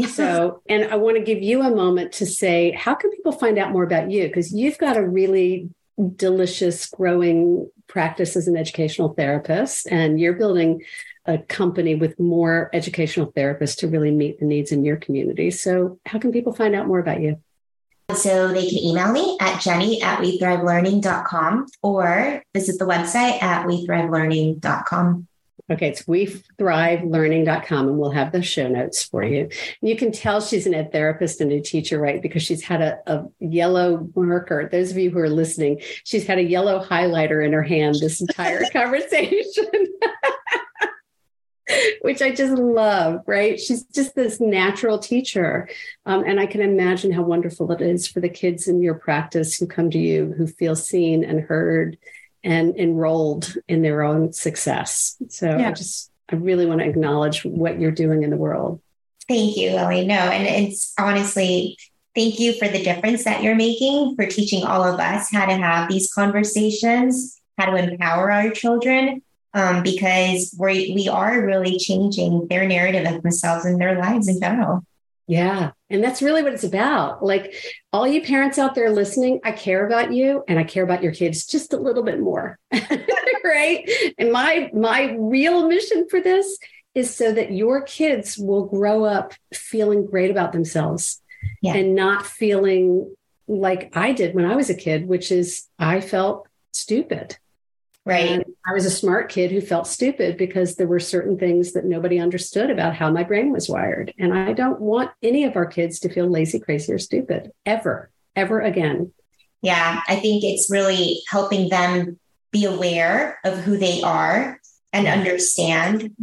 So, 0.09 0.63
and 0.69 0.85
I 0.85 0.97
want 0.97 1.17
to 1.17 1.23
give 1.25 1.43
you 1.43 1.63
a 1.63 1.75
moment 1.75 2.13
to 2.13 2.27
say, 2.27 2.71
how 2.71 2.95
can 2.95 3.11
people 3.11 3.33
find 3.33 3.59
out 3.59 3.73
more 3.73 3.83
about 3.83 4.11
you? 4.11 4.29
Because 4.29 4.53
you've 4.53 4.79
got 4.79 4.97
a 4.97 5.07
really 5.07 5.71
delicious, 6.17 6.87
growing 6.87 7.69
practice 7.89 8.37
as 8.37 8.47
an 8.47 8.57
educational 8.57 9.15
therapist, 9.15 9.89
and 9.91 10.21
you're 10.21 10.35
building 10.35 10.83
a 11.27 11.39
company 11.39 11.95
with 11.95 12.19
more 12.19 12.71
educational 12.73 13.33
therapists 13.33 13.77
to 13.79 13.89
really 13.89 14.11
meet 14.11 14.39
the 14.39 14.47
needs 14.47 14.73
in 14.73 14.85
your 14.85 14.97
community. 14.97 15.51
So, 15.51 15.99
how 16.07 16.19
can 16.19 16.33
people 16.33 16.53
find 16.53 16.75
out 16.75 16.87
more 16.87 16.99
about 16.99 17.21
you? 17.21 17.41
So 18.15 18.49
they 18.49 18.69
can 18.69 18.79
email 18.79 19.11
me 19.11 19.37
at 19.41 19.61
jenny 19.61 20.01
at 20.01 20.21
wethrivelearning.com 20.21 21.67
or 21.83 22.43
visit 22.55 22.79
the 22.79 22.87
website 22.87 23.43
at 23.43 23.67
wethrivelearning.com. 23.67 25.27
Okay, 25.69 25.89
it's 25.89 26.03
wethrivelearning.com 26.03 27.89
and 27.89 27.99
we'll 27.99 28.13
have 28.13 28.31
the 28.31 28.41
show 28.41 28.69
notes 28.69 29.03
for 29.03 29.25
you. 29.25 29.41
And 29.41 29.91
you 29.91 29.97
can 29.97 30.13
tell 30.13 30.41
she's 30.41 30.69
an 30.69 30.75
ed 30.75 30.93
therapist 30.93 31.41
and 31.41 31.51
a 31.51 31.61
teacher, 31.61 31.99
right? 31.99 32.23
Because 32.23 32.45
she's 32.45 32.63
had 32.63 32.81
a, 32.81 33.01
a, 33.09 33.25
yellow 33.41 34.09
marker. 34.15 34.69
Those 34.71 34.93
of 34.93 34.99
you 34.99 35.11
who 35.11 35.19
are 35.19 35.29
listening, 35.29 35.81
she's 36.05 36.25
had 36.25 36.39
a 36.39 36.45
yellow 36.45 36.85
highlighter 36.85 37.45
in 37.45 37.53
her 37.53 37.65
hand 37.65 37.97
this 38.01 38.21
entire 38.21 38.63
conversation. 38.73 39.67
Which 42.03 42.23
I 42.23 42.31
just 42.31 42.55
love, 42.55 43.23
right? 43.27 43.59
She's 43.59 43.85
just 43.85 44.15
this 44.15 44.41
natural 44.41 44.99
teacher. 44.99 45.69
Um, 46.05 46.25
and 46.25 46.39
I 46.39 46.47
can 46.47 46.61
imagine 46.61 47.13
how 47.13 47.23
wonderful 47.23 47.71
it 47.73 47.81
is 47.81 48.07
for 48.07 48.21
the 48.21 48.29
kids 48.29 48.69
in 48.69 48.83
your 48.83 48.95
practice 48.95 49.57
who 49.57 49.67
come 49.67 49.91
to 49.91 49.99
you, 49.99 50.35
who 50.37 50.47
feel 50.47 50.77
seen 50.77 51.25
and 51.25 51.41
heard 51.41 51.99
and 52.45 52.77
enrolled 52.77 53.57
in 53.67 53.83
their 53.83 54.03
own 54.03 54.33
success. 54.33 55.17
So 55.29 55.47
yeah. 55.47 55.69
I 55.69 55.73
just, 55.73 56.11
I 56.31 56.37
really 56.37 56.67
want 56.67 56.81
to 56.81 56.87
acknowledge 56.87 57.45
what 57.45 57.81
you're 57.81 57.91
doing 57.91 58.23
in 58.23 58.31
the 58.31 58.37
world. 58.37 58.81
Thank 59.29 59.57
you, 59.57 59.73
Lily. 59.73 60.07
No, 60.07 60.15
and 60.15 60.47
it's 60.47 60.95
honestly, 60.99 61.77
thank 62.15 62.39
you 62.39 62.53
for 62.53 62.69
the 62.69 62.83
difference 62.83 63.25
that 63.25 63.43
you're 63.43 63.57
making 63.57 64.15
for 64.15 64.27
teaching 64.27 64.65
all 64.65 64.85
of 64.85 65.01
us 65.01 65.33
how 65.33 65.47
to 65.47 65.55
have 65.55 65.89
these 65.89 66.13
conversations, 66.13 67.41
how 67.59 67.67
to 67.67 67.77
empower 67.77 68.31
our 68.31 68.51
children, 68.51 69.23
um, 69.57 69.83
because 69.83 70.55
we 70.59 70.93
we 70.95 71.09
are 71.09 71.45
really 71.45 71.79
changing 71.79 72.47
their 72.49 72.69
narrative 72.69 73.11
of 73.11 73.23
themselves 73.23 73.65
and 73.65 73.81
their 73.81 73.99
lives 73.99 74.29
in 74.29 74.39
general. 74.39 74.85
Yeah. 75.27 75.73
And 75.91 76.05
that's 76.05 76.23
really 76.23 76.43
what 76.43 76.53
it's 76.53 76.63
about. 76.63 77.25
Like 77.25 77.55
all 77.93 78.07
you 78.07 78.23
parents 78.23 78.59
out 78.59 78.77
there 78.77 78.91
listening, 78.91 79.41
I 79.43 79.53
care 79.53 79.85
about 79.85 80.13
you 80.13 80.45
and 80.47 80.59
I 80.59 80.63
care 80.63 80.85
about 80.85 81.03
your 81.03 81.13
kids 81.13 81.47
just 81.47 81.73
a 81.73 81.79
little 81.79 82.05
bit 82.05 82.21
more. 82.21 82.59
right? 83.45 83.91
And 84.19 84.31
my 84.31 84.71
my 84.75 85.17
real 85.19 85.67
mission 85.67 86.07
for 86.09 86.21
this 86.21 86.59
is 86.95 87.15
so 87.15 87.33
that 87.33 87.53
your 87.53 87.83
kids 87.83 88.39
will 88.39 88.67
grow 88.67 89.05
up 89.05 89.33
feeling 89.53 90.07
great 90.07 90.31
about 90.31 90.53
themselves 90.53 91.23
yeah. 91.61 91.75
and 91.75 91.95
not 91.95 92.27
feeling 92.27 93.15
like 93.49 93.97
I 93.97 94.13
did 94.13 94.35
when 94.35 94.45
I 94.45 94.55
was 94.55 94.71
a 94.71 94.75
kid, 94.75 95.09
which 95.09 95.33
is 95.33 95.67
I 95.79 96.01
felt 96.03 96.47
stupid. 96.73 97.39
Right. 98.07 98.31
And 98.31 98.45
I 98.65 98.73
was 98.73 98.87
a 98.87 98.91
smart 98.91 99.29
kid 99.31 99.51
who 99.51 99.61
felt 99.61 99.89
stupid 99.89 100.37
because 100.37 100.77
there 100.77 100.87
were 100.87 101.01
certain 101.01 101.37
things 101.37 101.73
that 101.73 101.85
nobody 101.85 102.21
understood 102.21 102.71
about 102.71 102.95
how 102.95 103.11
my 103.11 103.25
brain 103.25 103.51
was 103.51 103.69
wired. 103.69 104.15
And 104.17 104.33
I 104.33 104.53
don't 104.53 104.81
want 104.81 105.11
any 105.25 105.43
of 105.43 105.57
our 105.57 105.67
kids 105.67 105.99
to 106.01 106.09
feel 106.09 106.29
lazy, 106.29 106.61
crazy, 106.61 106.93
or 106.93 107.01
stupid 107.01 107.51
ever, 107.67 108.13
ever 108.37 108.61
again. 108.61 109.13
Yeah. 109.61 110.03
I 110.07 110.17
think 110.17 110.45
it's 110.45 110.71
really 110.71 111.21
helping 111.29 111.69
them 111.69 112.21
be 112.53 112.65
aware 112.65 113.41
of 113.45 113.59
who 113.59 113.77
they 113.77 114.03
are 114.03 114.61
and 114.93 115.09
understand 115.09 116.15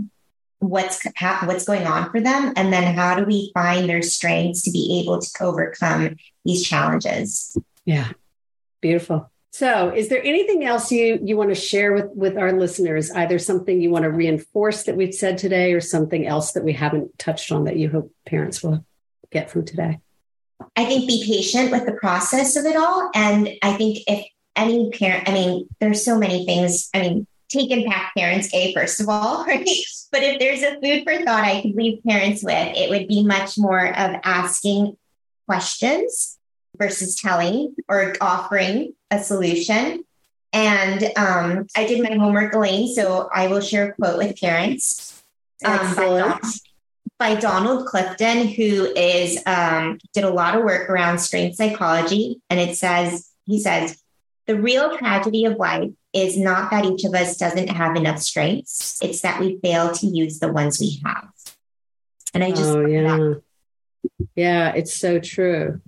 what's 0.59 1.05
what's 1.43 1.65
going 1.65 1.85
on 1.85 2.09
for 2.09 2.21
them 2.21 2.53
and 2.55 2.71
then 2.71 2.95
how 2.95 3.15
do 3.15 3.25
we 3.25 3.51
find 3.53 3.89
their 3.89 4.01
strengths 4.01 4.61
to 4.61 4.71
be 4.71 5.01
able 5.03 5.19
to 5.19 5.29
overcome 5.41 6.15
these 6.45 6.65
challenges 6.65 7.57
yeah 7.83 8.07
beautiful 8.79 9.29
so, 9.53 9.93
is 9.95 10.09
there 10.09 10.23
anything 10.23 10.65
else 10.65 10.91
you 10.91 11.19
you 11.23 11.37
want 11.37 11.51
to 11.51 11.55
share 11.55 11.93
with 11.93 12.09
with 12.15 12.39
our 12.39 12.51
listeners? 12.51 13.11
Either 13.11 13.37
something 13.37 13.79
you 13.79 13.91
want 13.91 14.01
to 14.01 14.09
reinforce 14.09 14.81
that 14.85 14.97
we've 14.97 15.13
said 15.13 15.37
today, 15.37 15.73
or 15.73 15.79
something 15.79 16.25
else 16.25 16.53
that 16.53 16.63
we 16.63 16.73
haven't 16.73 17.19
touched 17.19 17.51
on 17.51 17.65
that 17.65 17.77
you 17.77 17.87
hope 17.87 18.11
parents 18.25 18.63
will 18.63 18.83
get 19.29 19.51
from 19.51 19.63
today? 19.63 19.99
I 20.75 20.85
think 20.85 21.07
be 21.07 21.23
patient 21.23 21.69
with 21.69 21.85
the 21.85 21.93
process 21.93 22.55
of 22.55 22.65
it 22.65 22.75
all, 22.75 23.11
and 23.13 23.47
I 23.61 23.73
think 23.73 23.99
if 24.07 24.25
any 24.55 24.89
parent, 24.89 25.29
I 25.29 25.33
mean, 25.33 25.69
there's 25.79 26.03
so 26.03 26.17
many 26.17 26.47
things. 26.47 26.89
I 26.91 27.01
mean, 27.01 27.27
take 27.47 27.69
impact 27.69 28.17
parents 28.17 28.51
a 28.55 28.73
first 28.73 28.99
of 29.01 29.07
all, 29.07 29.45
right? 29.47 29.69
But 30.11 30.23
if 30.23 30.39
there's 30.39 30.63
a 30.63 30.81
food 30.81 31.03
for 31.03 31.23
thought 31.23 31.43
I 31.43 31.61
could 31.61 31.75
leave 31.75 32.03
parents 32.03 32.43
with, 32.43 32.75
it 32.75 32.89
would 32.89 33.07
be 33.07 33.23
much 33.23 33.59
more 33.59 33.85
of 33.85 34.15
asking 34.23 34.97
questions 35.45 36.39
versus 36.77 37.15
telling 37.15 37.75
or 37.87 38.15
offering 38.21 38.93
a 39.11 39.23
solution. 39.23 40.03
And 40.51 41.03
um, 41.17 41.67
I 41.75 41.87
did 41.87 42.03
my 42.03 42.15
homework, 42.15 42.53
Elaine, 42.53 42.93
so 42.93 43.29
I 43.33 43.47
will 43.47 43.61
share 43.61 43.89
a 43.89 43.93
quote 43.93 44.17
with 44.17 44.39
parents 44.39 45.23
um, 45.65 45.95
by, 45.95 46.05
Donald, 46.05 46.41
by, 47.17 47.35
Donald, 47.35 47.87
Clifton, 47.87 48.47
who 48.47 48.85
is 48.95 49.41
um, 49.47 49.97
did 50.13 50.23
a 50.23 50.29
lot 50.29 50.55
of 50.55 50.63
work 50.63 50.89
around 50.89 51.19
strength 51.19 51.55
psychology. 51.55 52.39
And 52.49 52.59
it 52.59 52.77
says, 52.77 53.31
he 53.45 53.59
says, 53.59 53.99
the 54.45 54.59
real 54.59 54.95
tragedy 54.97 55.45
of 55.45 55.55
life 55.55 55.89
is 56.11 56.37
not 56.37 56.69
that 56.69 56.85
each 56.85 57.03
of 57.05 57.15
us 57.15 57.37
doesn't 57.37 57.69
have 57.69 57.95
enough 57.95 58.19
strengths; 58.19 58.99
it's 59.01 59.21
that 59.21 59.39
we 59.39 59.57
fail 59.63 59.91
to 59.93 60.05
use 60.05 60.39
the 60.39 60.51
ones 60.51 60.79
we 60.79 61.01
have. 61.03 61.29
And 62.33 62.43
I 62.43 62.51
just, 62.51 62.63
oh 62.63 62.85
yeah, 62.85 63.35
yeah, 64.35 64.73
it's 64.73 64.93
so 64.93 65.19
true 65.19 65.81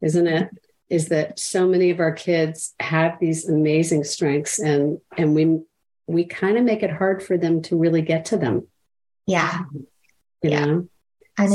isn't 0.00 0.26
it? 0.26 0.50
Is 0.88 1.08
that 1.08 1.38
so 1.38 1.66
many 1.66 1.90
of 1.90 2.00
our 2.00 2.12
kids 2.12 2.74
have 2.78 3.18
these 3.18 3.48
amazing 3.48 4.04
strengths 4.04 4.58
and 4.58 5.00
and 5.16 5.34
we 5.34 5.60
we 6.06 6.24
kind 6.24 6.56
of 6.56 6.64
make 6.64 6.82
it 6.82 6.90
hard 6.90 7.22
for 7.22 7.36
them 7.36 7.62
to 7.62 7.76
really 7.76 8.02
get 8.02 8.26
to 8.26 8.36
them. 8.36 8.68
Yeah. 9.26 9.64
You 10.42 10.50
yeah. 10.50 10.64
know? 10.64 10.88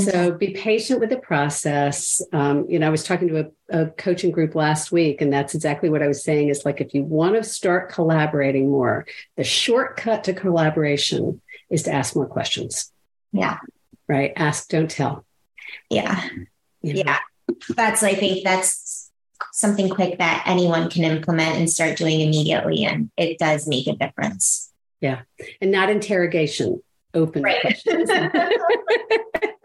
So 0.03 0.33
be 0.33 0.51
patient 0.51 0.99
with 0.99 1.09
the 1.09 1.17
process. 1.17 2.21
Um, 2.31 2.65
you 2.69 2.77
know, 2.77 2.85
I 2.85 2.91
was 2.91 3.03
talking 3.03 3.29
to 3.29 3.51
a, 3.71 3.81
a, 3.81 3.85
coaching 3.87 4.29
group 4.29 4.53
last 4.53 4.91
week, 4.91 5.21
and 5.21 5.33
that's 5.33 5.55
exactly 5.55 5.89
what 5.89 6.03
I 6.03 6.07
was 6.07 6.23
saying. 6.23 6.49
Is 6.49 6.65
like 6.65 6.81
if 6.81 6.93
you 6.93 7.01
want 7.01 7.35
to 7.35 7.43
start 7.43 7.89
collaborating 7.91 8.69
more, 8.69 9.07
the 9.37 9.43
shortcut 9.43 10.25
to 10.25 10.33
collaboration 10.33 11.41
is 11.71 11.83
to 11.83 11.91
ask 11.91 12.15
more 12.15 12.27
questions. 12.27 12.91
Yeah. 13.31 13.57
Right. 14.07 14.33
Ask, 14.35 14.69
don't 14.69 14.91
tell. 14.91 15.25
Yeah. 15.89 16.27
You 16.83 16.93
know? 16.93 17.03
Yeah 17.05 17.17
that's 17.69 18.03
I 18.03 18.13
think 18.15 18.43
that's 18.43 19.11
something 19.53 19.89
quick 19.89 20.19
that 20.19 20.43
anyone 20.45 20.89
can 20.89 21.03
implement 21.03 21.57
and 21.57 21.69
start 21.69 21.97
doing 21.97 22.21
immediately, 22.21 22.85
and 22.85 23.09
it 23.17 23.39
does 23.39 23.67
make 23.67 23.87
a 23.87 23.93
difference. 23.93 24.71
Yeah, 24.99 25.21
and 25.61 25.71
not 25.71 25.89
interrogation, 25.89 26.81
open 27.13 27.43
right. 27.43 27.61
questions. 27.61 28.09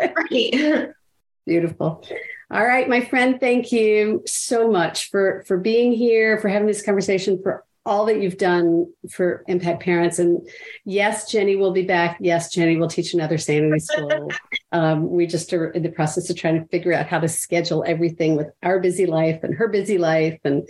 right. 0.01 0.91
Beautiful. 1.47 2.05
All 2.51 2.65
right, 2.65 2.89
my 2.89 3.01
friend, 3.01 3.39
thank 3.41 3.73
you 3.73 4.23
so 4.27 4.71
much 4.71 5.11
for 5.11 5.45
for 5.47 5.57
being 5.57 5.93
here, 5.93 6.39
for 6.39 6.49
having 6.49 6.67
this 6.67 6.83
conversation, 6.83 7.43
for 7.43 7.65
all 7.87 8.05
that 8.07 8.21
you've 8.21 8.37
done 8.37 8.93
for 9.11 9.45
Impact 9.47 9.83
Parents. 9.83 10.19
And 10.19 10.47
yes, 10.85 11.31
Jenny 11.31 11.55
will 11.55 11.71
be 11.71 11.85
back. 11.85 12.19
Yes, 12.21 12.53
Jenny 12.53 12.77
will 12.77 12.89
teach 12.89 13.15
another 13.15 13.39
sanity 13.39 13.81
school. 13.81 14.31
Um, 14.73 15.11
we 15.11 15.27
just 15.27 15.53
are 15.55 15.71
in 15.71 15.85
the 15.85 15.91
process 15.91 16.29
of 16.29 16.37
trying 16.37 16.61
to 16.61 16.69
figure 16.69 16.93
out 16.93 17.07
how 17.07 17.21
to 17.21 17.29
schedule 17.29 17.85
everything 17.87 18.37
with 18.37 18.49
our 18.63 18.81
busy 18.81 19.07
life 19.07 19.43
and 19.43 19.55
her 19.55 19.69
busy 19.69 19.97
life. 19.97 20.39
And 20.45 20.69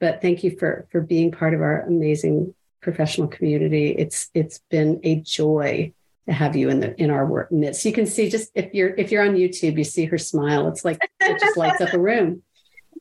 but 0.00 0.22
thank 0.22 0.44
you 0.44 0.56
for 0.56 0.86
for 0.90 1.00
being 1.00 1.32
part 1.32 1.52
of 1.52 1.60
our 1.60 1.82
amazing 1.82 2.54
professional 2.80 3.26
community. 3.26 3.90
It's 3.90 4.30
it's 4.34 4.60
been 4.70 5.00
a 5.02 5.16
joy 5.16 5.92
to 6.26 6.32
have 6.32 6.56
you 6.56 6.70
in 6.70 6.80
the 6.80 6.98
in 6.98 7.10
our 7.10 7.26
work 7.26 7.50
midst. 7.52 7.84
You 7.84 7.92
can 7.92 8.06
see 8.06 8.30
just 8.30 8.50
if 8.54 8.72
you're 8.72 8.94
if 8.94 9.10
you're 9.10 9.24
on 9.24 9.34
YouTube, 9.34 9.76
you 9.76 9.84
see 9.84 10.06
her 10.06 10.16
smile. 10.16 10.68
It's 10.68 10.84
like 10.84 10.98
it 11.20 11.40
just 11.40 11.56
lights 11.56 11.82
up 11.82 11.92
a 11.92 11.98
room. 11.98 12.42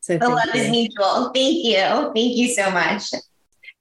So 0.01 0.17
the 0.17 0.27
love 0.27 0.53
is 0.53 0.69
mutual. 0.69 1.31
Thank 1.33 1.63
you. 1.63 2.11
Thank 2.13 2.35
you 2.35 2.49
so 2.49 2.69
much. 2.71 3.11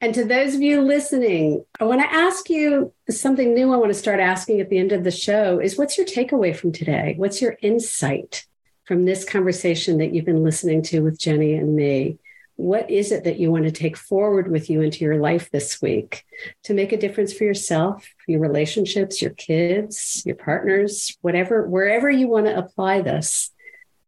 And 0.02 0.14
to 0.14 0.24
those 0.24 0.54
of 0.56 0.60
you 0.60 0.82
listening, 0.82 1.64
I 1.80 1.84
want 1.84 2.02
to 2.02 2.12
ask 2.12 2.50
you 2.50 2.92
something 3.08 3.54
new 3.54 3.72
I 3.72 3.76
want 3.76 3.92
to 3.92 3.98
start 3.98 4.20
asking 4.20 4.60
at 4.60 4.68
the 4.68 4.78
end 4.78 4.92
of 4.92 5.04
the 5.04 5.10
show 5.10 5.60
is 5.60 5.78
what's 5.78 5.96
your 5.96 6.06
takeaway 6.06 6.54
from 6.54 6.72
today? 6.72 7.14
What's 7.16 7.40
your 7.40 7.56
insight 7.62 8.44
from 8.84 9.04
this 9.04 9.24
conversation 9.24 9.98
that 9.98 10.12
you've 10.12 10.24
been 10.24 10.42
listening 10.42 10.82
to 10.82 11.00
with 11.00 11.18
Jenny 11.18 11.54
and 11.54 11.74
me? 11.74 12.18
what 12.56 12.88
is 12.90 13.10
it 13.10 13.24
that 13.24 13.40
you 13.40 13.50
want 13.50 13.64
to 13.64 13.72
take 13.72 13.96
forward 13.96 14.50
with 14.50 14.68
you 14.70 14.82
into 14.82 15.04
your 15.04 15.16
life 15.16 15.50
this 15.50 15.82
week 15.82 16.24
to 16.62 16.74
make 16.74 16.92
a 16.92 16.96
difference 16.96 17.32
for 17.32 17.44
yourself, 17.44 18.06
your 18.28 18.40
relationships, 18.40 19.20
your 19.20 19.32
kids, 19.32 20.22
your 20.24 20.36
partners, 20.36 21.16
whatever, 21.22 21.66
wherever 21.66 22.10
you 22.10 22.28
want 22.28 22.46
to 22.46 22.56
apply 22.56 23.00
this? 23.00 23.50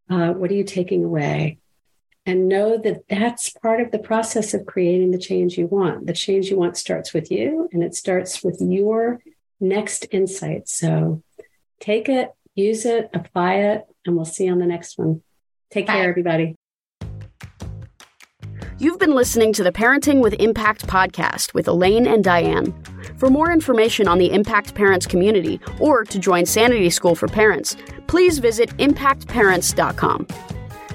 Uh, 0.08 0.32
what 0.32 0.50
are 0.50 0.54
you 0.54 0.62
taking 0.62 1.02
away? 1.02 1.58
And 2.26 2.48
know 2.48 2.78
that 2.78 3.06
that's 3.08 3.50
part 3.50 3.82
of 3.82 3.90
the 3.90 3.98
process 3.98 4.54
of 4.54 4.64
creating 4.64 5.10
the 5.10 5.18
change 5.18 5.58
you 5.58 5.66
want. 5.66 6.06
The 6.06 6.14
change 6.14 6.48
you 6.48 6.58
want 6.58 6.78
starts 6.78 7.12
with 7.12 7.30
you 7.30 7.68
and 7.72 7.82
it 7.82 7.94
starts 7.94 8.42
with 8.42 8.62
your 8.62 9.20
next 9.60 10.06
insight. 10.10 10.68
So 10.68 11.22
take 11.80 12.08
it, 12.08 12.32
use 12.54 12.86
it, 12.86 13.10
apply 13.12 13.54
it, 13.56 13.84
and 14.06 14.16
we'll 14.16 14.24
see 14.24 14.46
you 14.46 14.52
on 14.52 14.58
the 14.58 14.66
next 14.66 14.96
one. 14.98 15.22
Take 15.70 15.86
Bye. 15.86 15.94
care, 15.94 16.08
everybody. 16.08 16.56
You've 18.78 18.98
been 18.98 19.14
listening 19.14 19.52
to 19.54 19.62
the 19.62 19.70
Parenting 19.70 20.20
with 20.20 20.34
Impact 20.34 20.86
podcast 20.86 21.54
with 21.54 21.68
Elaine 21.68 22.06
and 22.06 22.24
Diane. 22.24 22.74
For 23.18 23.30
more 23.30 23.52
information 23.52 24.08
on 24.08 24.18
the 24.18 24.32
Impact 24.32 24.74
Parents 24.74 25.06
community 25.06 25.60
or 25.78 26.04
to 26.04 26.18
join 26.18 26.44
Sanity 26.44 26.90
School 26.90 27.14
for 27.14 27.28
Parents, 27.28 27.76
please 28.08 28.38
visit 28.38 28.70
impactparents.com. 28.78 30.26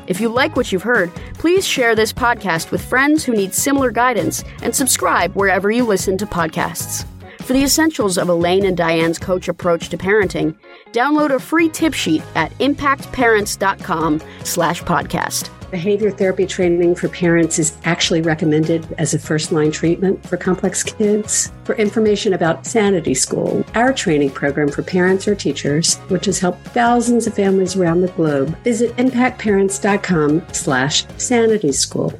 If 0.09 0.19
you 0.19 0.27
like 0.27 0.55
what 0.55 0.71
you've 0.71 0.83
heard, 0.83 1.11
please 1.35 1.65
share 1.65 1.95
this 1.95 2.11
podcast 2.11 2.71
with 2.71 2.83
friends 2.83 3.23
who 3.23 3.31
need 3.31 3.53
similar 3.53 3.91
guidance 3.91 4.43
and 4.63 4.75
subscribe 4.75 5.33
wherever 5.35 5.71
you 5.71 5.85
listen 5.85 6.17
to 6.17 6.25
podcasts. 6.25 7.05
For 7.41 7.53
the 7.53 7.63
essentials 7.63 8.17
of 8.17 8.27
Elaine 8.27 8.65
and 8.65 8.75
Diane's 8.75 9.19
coach 9.19 9.47
approach 9.47 9.89
to 9.89 9.97
parenting, 9.97 10.57
download 10.91 11.33
a 11.33 11.39
free 11.39 11.69
tip 11.69 11.93
sheet 11.93 12.23
at 12.35 12.51
impactparents.com 12.57 14.21
slash 14.43 14.83
podcast. 14.83 15.49
Behavior 15.71 16.09
therapy 16.09 16.45
training 16.45 16.95
for 16.95 17.09
parents 17.09 17.59
is 17.59 17.77
actually 17.83 18.21
recommended 18.21 18.87
as 18.97 19.13
a 19.13 19.19
first 19.19 19.51
line 19.51 19.71
treatment 19.71 20.25
for 20.25 20.35
complex 20.35 20.81
kids. 20.81 21.51
For 21.63 21.75
information 21.75 22.33
about 22.33 22.65
Sanity 22.65 23.13
School, 23.13 23.63
our 23.75 23.93
training 23.93 24.31
program 24.31 24.69
for 24.69 24.81
parents 24.81 25.27
or 25.27 25.35
teachers, 25.35 25.97
which 26.09 26.25
has 26.25 26.39
helped 26.39 26.65
thousands 26.69 27.27
of 27.27 27.35
families 27.35 27.75
around 27.75 28.01
the 28.01 28.07
globe, 28.09 28.57
visit 28.63 28.95
impactparents.com 28.97 30.43
slash 30.51 31.05
sanity 31.17 31.71
school. 31.71 32.19